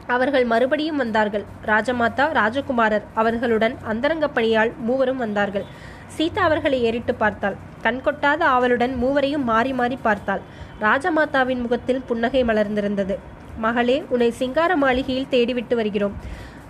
[0.07, 1.45] அவர்கள் மறுபடியும் வந்தார்கள்.
[1.67, 5.65] ராஜமாதா ராஜகுமாரர் அவர்களுடன் அந்தரங்க பணியால் மூவரும் வந்தார்கள்.
[6.07, 7.57] சீதா அவர்களை ஏறிட்டு பார்த்தாள்.
[7.83, 10.40] கண்கொட்டாத ஆவலுடன் மூவரையும் மாறி மாறி பார்த்தாள்.
[10.81, 13.16] ராஜமாதாவின் முகத்தில் புன்னகை மலர்ந்திருந்தது.
[13.59, 16.16] மகளே உன்னை சிங்கார மாளிகையில் தேடிவிட்டு வருகிறோம்.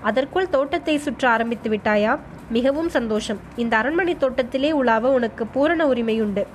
[0.02, 2.18] அதற்குள் தோட்டத்தை சுற்ற ஆரம்பித்து விட்டாயா?
[2.48, 3.40] மிகவும் சந்தோஷம்.
[3.56, 6.46] இந்த அரண்மனை தோட்டத்திலே உலாவ உனக்கு பூரண உரிமை உண்டு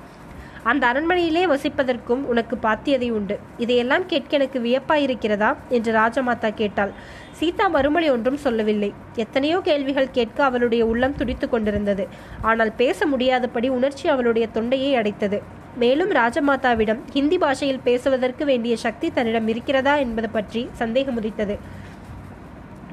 [0.64, 3.38] அந்த அரண்மனையிலே வசிப்பதற்கும் உனக்கு பாத்தியதை உண்டு.
[3.58, 6.92] இதையெல்லாம் கேட்க எனக்கு வியப்பாயிருக்கிறதா என்று ராஜமாதா கேட்டாள்.
[7.30, 8.92] சீதா மறுமொழி ஒன்றும் சொல்லவில்லை.
[9.14, 12.08] எத்தனையோ கேள்விகள் கேட்க அவளுடைய உள்ளம் துடித்து கொண்டிருந்தது.
[12.40, 15.40] ஆனால் பேச முடியாதபடி உணர்ச்சி அவளுடைய தொண்டையை அடைத்தது.
[15.76, 19.96] மேலும் ராஜமாதாவிடம் ஹிந்தி பாஷையில் பேசுவதற்கு வேண்டிய சக்தி தன்னிடம் இருக்கிறதா?
[19.96, 21.56] என்பது பற்றி சந்தேகம் உதித்தது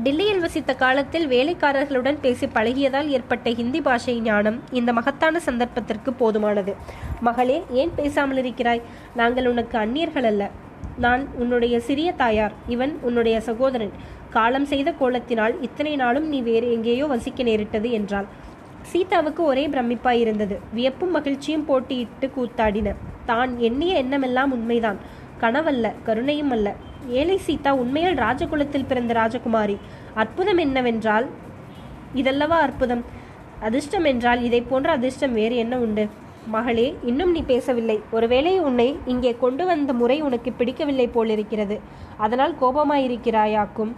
[0.03, 6.73] டில்லியில் வசித்த காலத்தில் வேலைக்காரர்களுடன் பேசி பழகியதால் ஏற்பட்ட ஹிந்தி பாஷை ஞானம் இந்த மகத்தான சந்தர்ப்பத்திற்கு போதுமானது.
[7.21, 8.81] மகளே ஏன் பேசாமல் இருக்கிறாய்?
[9.15, 10.43] நாங்கள் உனக்கு அந்நியர்கள் அல்ல.
[10.97, 13.93] நான் உன்னுடைய சிறிய தாயார் இவன் உன்னுடைய சகோதரன்.
[14.29, 18.27] காலம் செய்த கோலத்தினால் இத்தனை நாளும் நீ வேறு எங்கேயோ வசிக்க நேரிட்டது என்றாள்.
[18.91, 22.95] சீதாவுக்கு ஒரே பிரமிப்பாய் இருந்தது வியப்பும் மகிழ்ச்சியும் போட்டியிட்டு கூத்தாடின.
[23.25, 24.99] தான் எண்ணிய எண்ணமெல்லாம் உண்மைதான்.
[25.41, 26.69] கனவல்ல கருணையும் அல்ல.
[27.09, 29.77] ஏழை சீதா உண்மையில் ராஜகுலத்தில் பிறந்த ராஜகுமாரி.
[30.13, 31.27] அற்புதம் என்னவென்றால்
[32.15, 33.05] இதல்லவா அற்புதம்.
[33.59, 36.07] அதிர்ஷ்டம் என்றால் இதை போன்ற அதிர்ஷ்டம் வேறு என்ன உண்டு?
[36.47, 37.99] மகளே இன்னும் நீ பேசவில்லை.
[38.11, 41.79] ஒருவேளை உன்னை இங்கே கொண்டு வந்த முறை உனக்கு பிடிக்கவில்லை போலிருக்கிறது.
[42.17, 43.91] அதனால் கோபமாயிருக்கிறாயாக்கும்.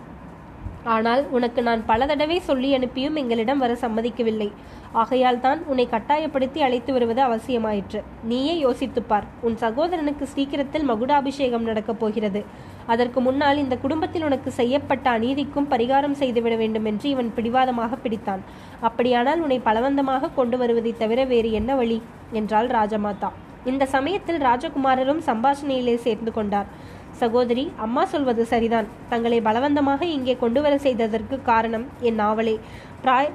[0.84, 4.52] ஆனால் உனக்கு நான் பல தடவை சொல்லி அனுப்பியும் எங்களிடம் வர சம்மதிக்கவில்லை.
[4.92, 8.04] ஆகையால் தான் உன்னை கட்டாயப்படுத்தி அழைத்து வருவது அவசியமாயிற்று.
[8.24, 9.24] நீயே யோசித்துப் பார்.
[9.42, 12.46] உன் சகோதரனுக்கு சீக்கிரத்தில் மகுடாபிஷேகம் நடக்கப் போகிறது.
[12.88, 18.40] அதற்கு முன்னால் இந்த குடும்பத்தில் உனக்கு செய்யப்பட்ட அநீதிக்கும் பரிகாரம் செய்துவிட வேண்டும் என்று இவன் பிடிவாதமாக பிடித்தான்.
[18.80, 22.02] அப்படியானால் உன்னை பலவந்தமாக கொண்டு வருவதை தவிர வேறு என்ன வழி?
[22.32, 23.30] என்றாள் ராஜமாதா.
[23.66, 26.66] இந்த சமயத்தில் ராஜகுமாரரும் சம்பாஷணையிலே சேர்ந்து கொண்டார்.
[27.12, 28.88] சகோதரி அம்மா சொல்வது சரிதான்.
[29.10, 32.60] தங்களை பலவந்தமாக இங்கே கொண்டு வர செய்ததற்கு காரணம் என் நாவலே.
[33.02, 33.32] பிராய்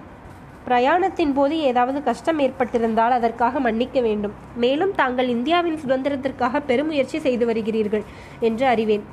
[0.68, 4.32] பிரயாணத்தின் போது ஏதாவது கஷ்டம் ஏற்பட்டிருந்தால் அதற்காக மன்னிக்க வேண்டும்.
[4.56, 8.04] மேலும் தாங்கள் இந்தியாவின் சுதந்திரத்திற்காக பெருமுயற்சி செய்து வருகிறீர்கள்
[8.40, 9.04] என்று அறிவேன்.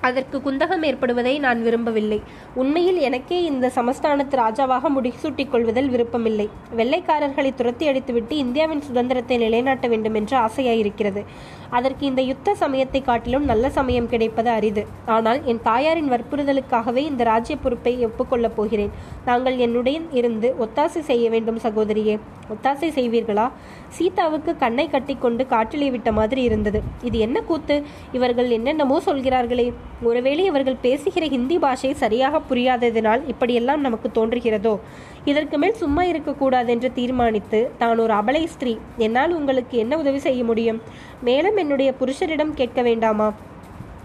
[0.00, 2.22] அதற்கு குந்தகம் ஏற்படுவதை நான் விரும்பவில்லை.
[2.54, 6.48] உண்மையில் எனக்கே இந்த சமஸ்தானத்து ராஜாவாக முடிசூட்டிக் கொள்வதில் விருப்பமில்லை.
[6.76, 11.24] வெள்ளைக்காரர்களை துரத்தி அடித்துவிட்டு இந்தியாவின் சுதந்திரத்தை நிலைநாட்ட வேண்டும் என்று ஆசையாயிருக்கிறது.
[11.70, 14.86] அதற்கு இந்த யுத்த சமயத்தை காட்டிலும் நல்ல சமயம் கிடைப்பது அரிது.
[15.06, 18.90] ஆனால் என் தாயாரின் வற்புறுதலுக்காகவே இந்த ராஜ்ய பொறுப்பை ஒப்புக்கொள்ளப் போகிறேன்.
[19.24, 22.18] நாங்கள் என்னுடன் இருந்து ஒத்தாசை செய்ய வேண்டும் சகோதரியே.
[22.50, 23.50] ஒத்தாசை செய்வீர்களா?
[23.96, 26.82] சீதாவுக்கு கண்ணை கட்டிக்கொண்டு காற்றிலே விட்ட மாதிரி இருந்தது.
[27.02, 27.82] இது என்ன கூத்து?
[28.12, 29.72] இவர்கள் என்னென்னமோ சொல்கிறார்களே.
[30.02, 34.78] ஒருவேளை இவர்கள் பேசுகிற ஹிந்தி பாஷை சரியாக புரியாததினால் இப்படியெல்லாம் நமக்கு தோன்றுகிறதோ?
[35.24, 38.78] இதற்கு மேல் சும்மா இருக்கக்கூடாது என்று தீர்மானித்து தான் ஒரு அபலை ஸ்திரீ.
[38.96, 40.80] என்னால் உங்களுக்கு என்ன உதவி செய்ய முடியும்?
[41.22, 43.30] மேலும் என்னுடைய புருஷரிடம் கேட்க வேண்டாமா?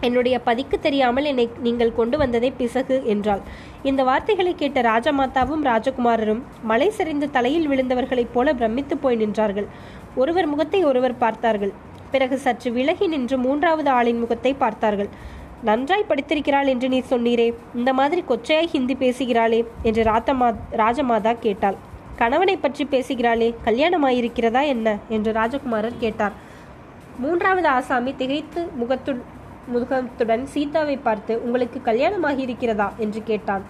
[0.02, 3.42] என்னுடைய பதிக்கு தெரியாமல் என்னை நீங்கள் கொண்டு வந்ததை பிசகு என்றாள்.
[3.84, 9.68] இந்த வார்த்தைகளை கேட்ட ராஜமாதாவும் ராஜகுமாரரும் மலை சரிந்து தலையில் விழுந்தவர்களைப் போல பிரமித்து போய் நின்றார்கள்.
[10.16, 11.74] ஒருவர் முகத்தை ஒருவர் பார்த்தார்கள்.
[12.12, 15.10] பிறகு சற்று விலகி நின்று மூன்றாவது ஆளின் முகத்தை பார்த்தார்கள்.
[15.64, 21.78] நன்றாய் படித்திருக்கிறாள் என்று நீ சொன்னீரே இந்த மாதிரி கொச்சையாய் ஹிந்தி பேசுகிறாளே என்று ராத்தமா ராஜமாதா கேட்டாள்.
[22.16, 24.98] கணவனை பற்றி பேசுகிறாளே கல்யாணமாயிருக்கிறதா என்ன?
[25.10, 26.36] என்று ராஜகுமாரர் கேட்டார்.
[27.20, 29.12] மூன்றாவது ஆசாமி திகைத்து முகத்து
[29.68, 33.64] முகத்துடன் சீதாவை பார்த்து உங்களுக்கு கல்யாணமாகி இருக்கிறதா என்று கேட்டான்.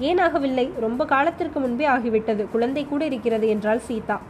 [0.00, 2.50] ஏனாகவில்லை ரொம்ப காலத்திற்கு முன்பே ஆகிவிட்டது.
[2.50, 4.20] குழந்தை கூட இருக்கிறது என்றாள் சீதா.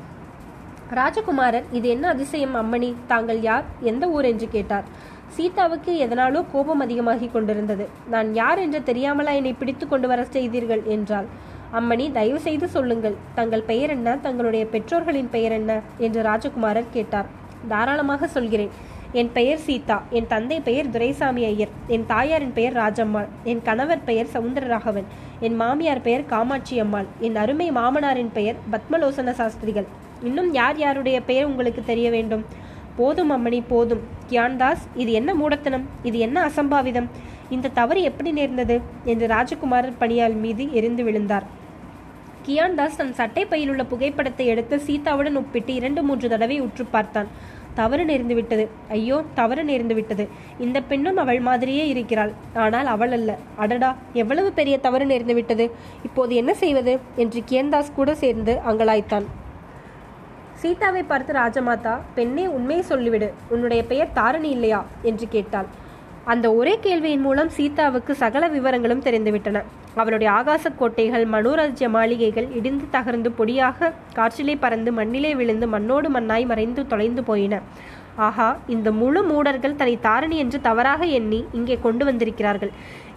[0.95, 2.95] ராஜகுமாரர் இது என்ன அதிசயம் அம்மணி?
[3.07, 3.65] தாங்கள் யார்?
[3.81, 4.25] எந்த ஊர்?
[4.25, 4.85] என்று கேட்டார்.
[5.29, 7.89] சீதாவுக்கு எதனாலோ கோபம் அதிகமாகி கொண்டிருந்தது.
[8.09, 10.83] நான் யார் என்று தெரியாமலா என்னை பிடித்து கொண்டு வர செய்தீர்கள்?
[10.87, 11.27] என்றாள்.
[11.73, 13.17] அம்மணி தயவு செய்து சொல்லுங்கள்.
[13.35, 14.17] தங்கள் பெயர் என்ன?
[14.17, 15.81] தங்களுடைய பெற்றோர்களின் பெயர் என்ன?
[15.99, 17.27] என்று ராஜகுமாரர் கேட்டார்.
[17.69, 18.71] தாராளமாக சொல்கிறேன்.
[19.13, 20.03] என் பெயர் சீதா.
[20.11, 21.69] என் தந்தை பெயர் துரைசாமி ஐயர்.
[21.87, 23.29] என் தாயாரின் பெயர் ராஜம்மாள்.
[23.45, 25.05] என் கணவர் பெயர் சவுந்தரராகவன்.
[25.41, 27.07] என் மாமியார் பெயர் காமாட்சி அம்மாள்.
[27.21, 29.87] என் அருமை மாமனாரின் பெயர் பத்மலோசன சாஸ்திரிகள்.
[30.23, 32.45] இன்னும் யார் யாருடைய பெயர் உங்களுக்கு தெரிய வேண்டும்?
[32.97, 34.01] போதும் அம்மணி போதும்.
[34.31, 35.87] கியான்தாஸ் இது என்ன மூடத்தனம்?
[36.03, 37.09] இது என்ன அசம்பாவிதம்?
[37.51, 38.81] இந்த தவறு எப்படி நேர்ந்தது?
[39.05, 41.43] என்று ராஜகுமாரர் பணியால் மீது எரிந்து விழுந்தார்.
[42.47, 47.27] கியான்தாஸ் தன் சட்டை பையில் உள்ள புகைப்படத்தை எடுத்து சீதாவுடன் ஒப்பிட்டு இரண்டு மூன்று தடவை உற்று பார்த்தான்.
[47.81, 48.65] தவறு நேர்ந்து விட்டது.
[48.89, 50.25] ஐயோ தவறு நேர்ந்து விட்டது.
[50.59, 52.33] இந்த பெண்ணும் அவள் மாதிரியே இருக்கிறாள்.
[52.55, 53.31] ஆனால் அவள் அல்ல.
[53.57, 55.67] அடடா எவ்வளவு பெரிய தவறு நேர்ந்து விட்டது.
[56.03, 56.95] இப்போது என்ன செய்வது?
[57.17, 59.27] என்று கியன்தாஸ் கூட சேர்ந்து அங்கலாய்த்தான்.
[60.63, 63.29] சீதாவை பார்த்து ராஜமாதா பெண்ணே உண்மையை சொல்லிவிடு.
[63.49, 64.81] உன்னுடைய பெயர் தாரணி இல்லையா?
[65.03, 65.69] என்று கேட்டாள்.
[66.33, 69.61] அந்த ஒரே கேள்வியின் மூலம் சீதாவுக்கு சகல விவரங்களும் தெரிந்துவிட்டன.
[70.01, 76.83] அவளுடைய ஆகாச கோட்டைகள் மனோராஜ்ய மாளிகைகள் இடிந்து தகர்ந்து பொடியாக காற்றிலே பறந்து மண்ணிலே விழுந்து மண்ணோடு மண்ணாய் மறைந்து
[76.87, 77.63] தொலைந்து போயின.
[78.27, 82.73] ஆஹா இந்த முழு மூடர்கள் தன்னை தாரணி என்று தவறாக எண்ணி இங்கே கொண்டு வந்திருக்கிறார்கள்.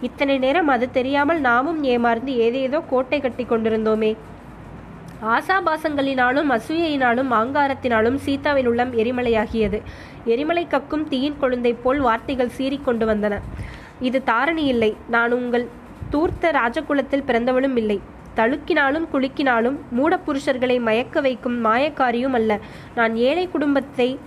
[0.08, 4.12] இத்தனை நேரம் அது தெரியாமல் நாமும் ஏமாறந்து ஏதேதோ கோட்டை கட்டி கொண்டிருந்தோமே.
[5.22, 9.80] ஆசாபாசங்களினாலும் அசூயையினாலும் ஆங்காரத்தினாலும் சீதாவின் உள்ளம் எரிமலையாகியது.
[10.24, 13.40] எரிமலை கக்கும் தீயின் கொழுந்தை போல் வார்த்தைகள் சீறிக்கொண்டு வந்தன.
[14.00, 14.96] இது தாரணி இல்லை.
[15.08, 15.68] நான் உங்கள்
[16.10, 18.00] தூர்த்த ராஜகுலத்தில் பிறந்தவளும் இல்லை.
[18.36, 22.60] தழுக்கினாலும் குலுக்கினாலும் மூடப்புருஷர்களை மயக்க வைக்கும் மாயக்காரியும் அல்ல.
[22.94, 24.18] நான் ஏழை குடும்பத்தை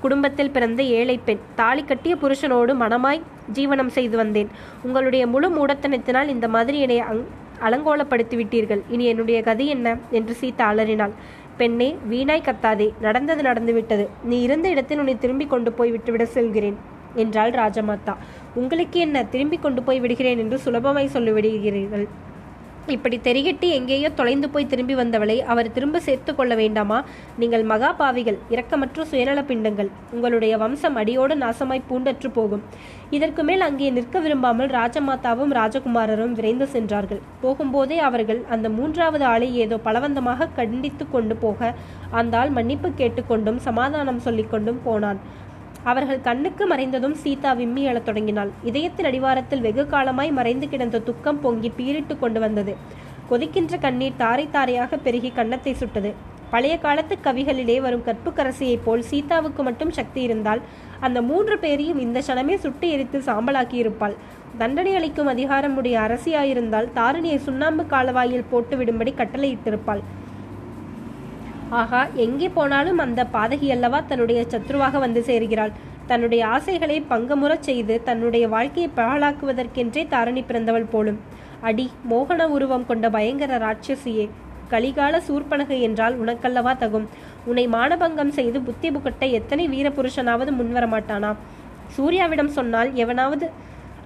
[0.00, 1.42] குடும்பத்தில் பிறந்த ஏழை பெண்.
[1.54, 4.48] தாலி கட்டிய புருஷனோடு மனமாய் ஜீவனம் செய்து வந்தேன்.
[4.82, 7.04] உங்களுடைய முழு மூடத்தனத்தினால் இந்த மாதிரி என்னை
[7.62, 8.00] அலங்கோலப்படுத்திவிட்டீர்கள்.
[8.02, 9.98] அலங்கோலப்படுத்தி விட்டீர்கள் இனி என்னுடைய கதி என்ன?
[10.10, 11.10] என்று சீதா அலறினாள்.
[11.56, 12.92] பெண்ணே வீணாய் கத்தாதே.
[13.00, 14.08] நடந்தது நடந்துவிட்டது.
[14.24, 16.76] நீ இருந்த இடத்தில் உன்னை திரும்பி கொண்டு போய் விட்டுவிட செல்கிறேன்
[17.14, 18.14] என்றாள் ராஜமாதா.
[18.54, 19.24] உங்களுக்கு என்ன?
[19.24, 22.08] திரும்பி கொண்டு போய் விடுகிறேன் என்று சுலபமாய் சொல்லிவிடுகிறீர்கள்.
[22.86, 27.04] இப்படி தெரிகட்டி எங்கேயோ தொலைந்து போய் திரும்பி வந்தவளை அவர் திரும்ப சேர்த்து கொள்ள வேண்டாமா?
[27.38, 29.90] நீங்கள் மகா பாவிகள் இரக்கமற்ற சுயநல பிண்டங்கள்.
[30.14, 32.62] உங்களுடைய வம்சம் அடியோடு நாசமாய் பூண்டற்று போகும்.
[33.10, 37.20] இதற்கு மேல் அங்கே நிற்க விரும்பாமல் ராஜமாதாவும் ராஜகுமாரரும் விரைந்து சென்றார்கள்.
[37.42, 41.74] போகும்போதே அவர்கள் அந்த மூன்றாவது ஆளை ஏதோ பலவந்தமாக கண்டித்து கொண்டு போக
[42.10, 45.20] அந்த ஆள் மன்னிப்பு கேட்டுக்கொண்டும் சமாதானம் சொல்லிக்கொண்டும் போனான்.
[45.90, 48.50] அவர்கள் கண்ணுக்கு மறைந்ததும் சீதா விம்மி எழத் தொடங்கினாள்.
[48.70, 52.74] இதயத்தின் அடிவாரத்தில் வெகு காலமாய் மறைந்து கிடந்த துக்கம் பொங்கி பீரிட்டு கொண்டு வந்தது.
[53.30, 56.12] கொதிக்கின்ற கண்ணீர் தாரை தாரையாக பெருகி கன்னத்தை சுட்டது.
[56.52, 60.60] பழைய காலத்து கவிகளிலே வரும் கற்புக்கரசியைப் போல் சீதாவுக்கு மட்டும் சக்தி இருந்தால்
[61.06, 64.16] அந்த மூன்று பேரையும் இந்த சனமே சுட்டு எரித்து சாம்பலாக்கி இருப்பாள்
[64.58, 70.02] தண்டனை அளிக்கும் அதிகாரமுடைய அரசியாயிருந்தால் தாரிணியை சுண்ணாம்பு காலவாயில் போட்டு விடும்படி கட்டளையிட்டிருப்பாள்
[71.80, 75.72] ஆகா எங்கே போனாலும் அந்த பாதகி அல்லவா தன்னுடைய சத்ருவாக வந்து சேர்கிறாள்.
[76.10, 81.18] தன்னுடைய ஆசைகளை பங்கமுறச் செய்து தன்னுடைய வாழ்க்கையை பகலாக்குவதற்கென்றே தாரணி பிறந்தவள் போலும்.
[81.68, 84.26] அடி மோகன உருவம் கொண்ட பயங்கர ராட்சசியே
[84.72, 87.08] கலிகால சூர்பனகை என்றால் உனக்கல்லவா தகும்.
[87.48, 91.32] உன்னை மானபங்கம் செய்து புத்தி புகட்ட எத்தனை வீரபுருஷனாவது முன்வரமாட்டானா
[91.96, 93.46] சூர்யாவிடம் சொன்னால் எவனாவது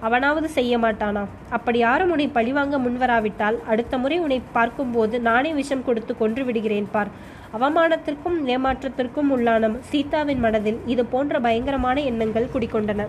[0.07, 1.21] அவனாவது செய்ய மாட்டானா?
[1.55, 7.09] அப்படி யாரும் உன்னை பழிவாங்க முன்வராவிட்டால் அடுத்த முறை உன்னை பார்க்கும்போது நானே விஷம் கொடுத்து கொன்று விடுகிறேன் பார்.
[7.53, 13.03] அவமானத்திற்கும் ஏமாற்றத்திற்கும் உள்ளான சீதாவின் மனதில் இது போன்ற பயங்கரமான எண்ணங்கள் குடிக்கொண்டன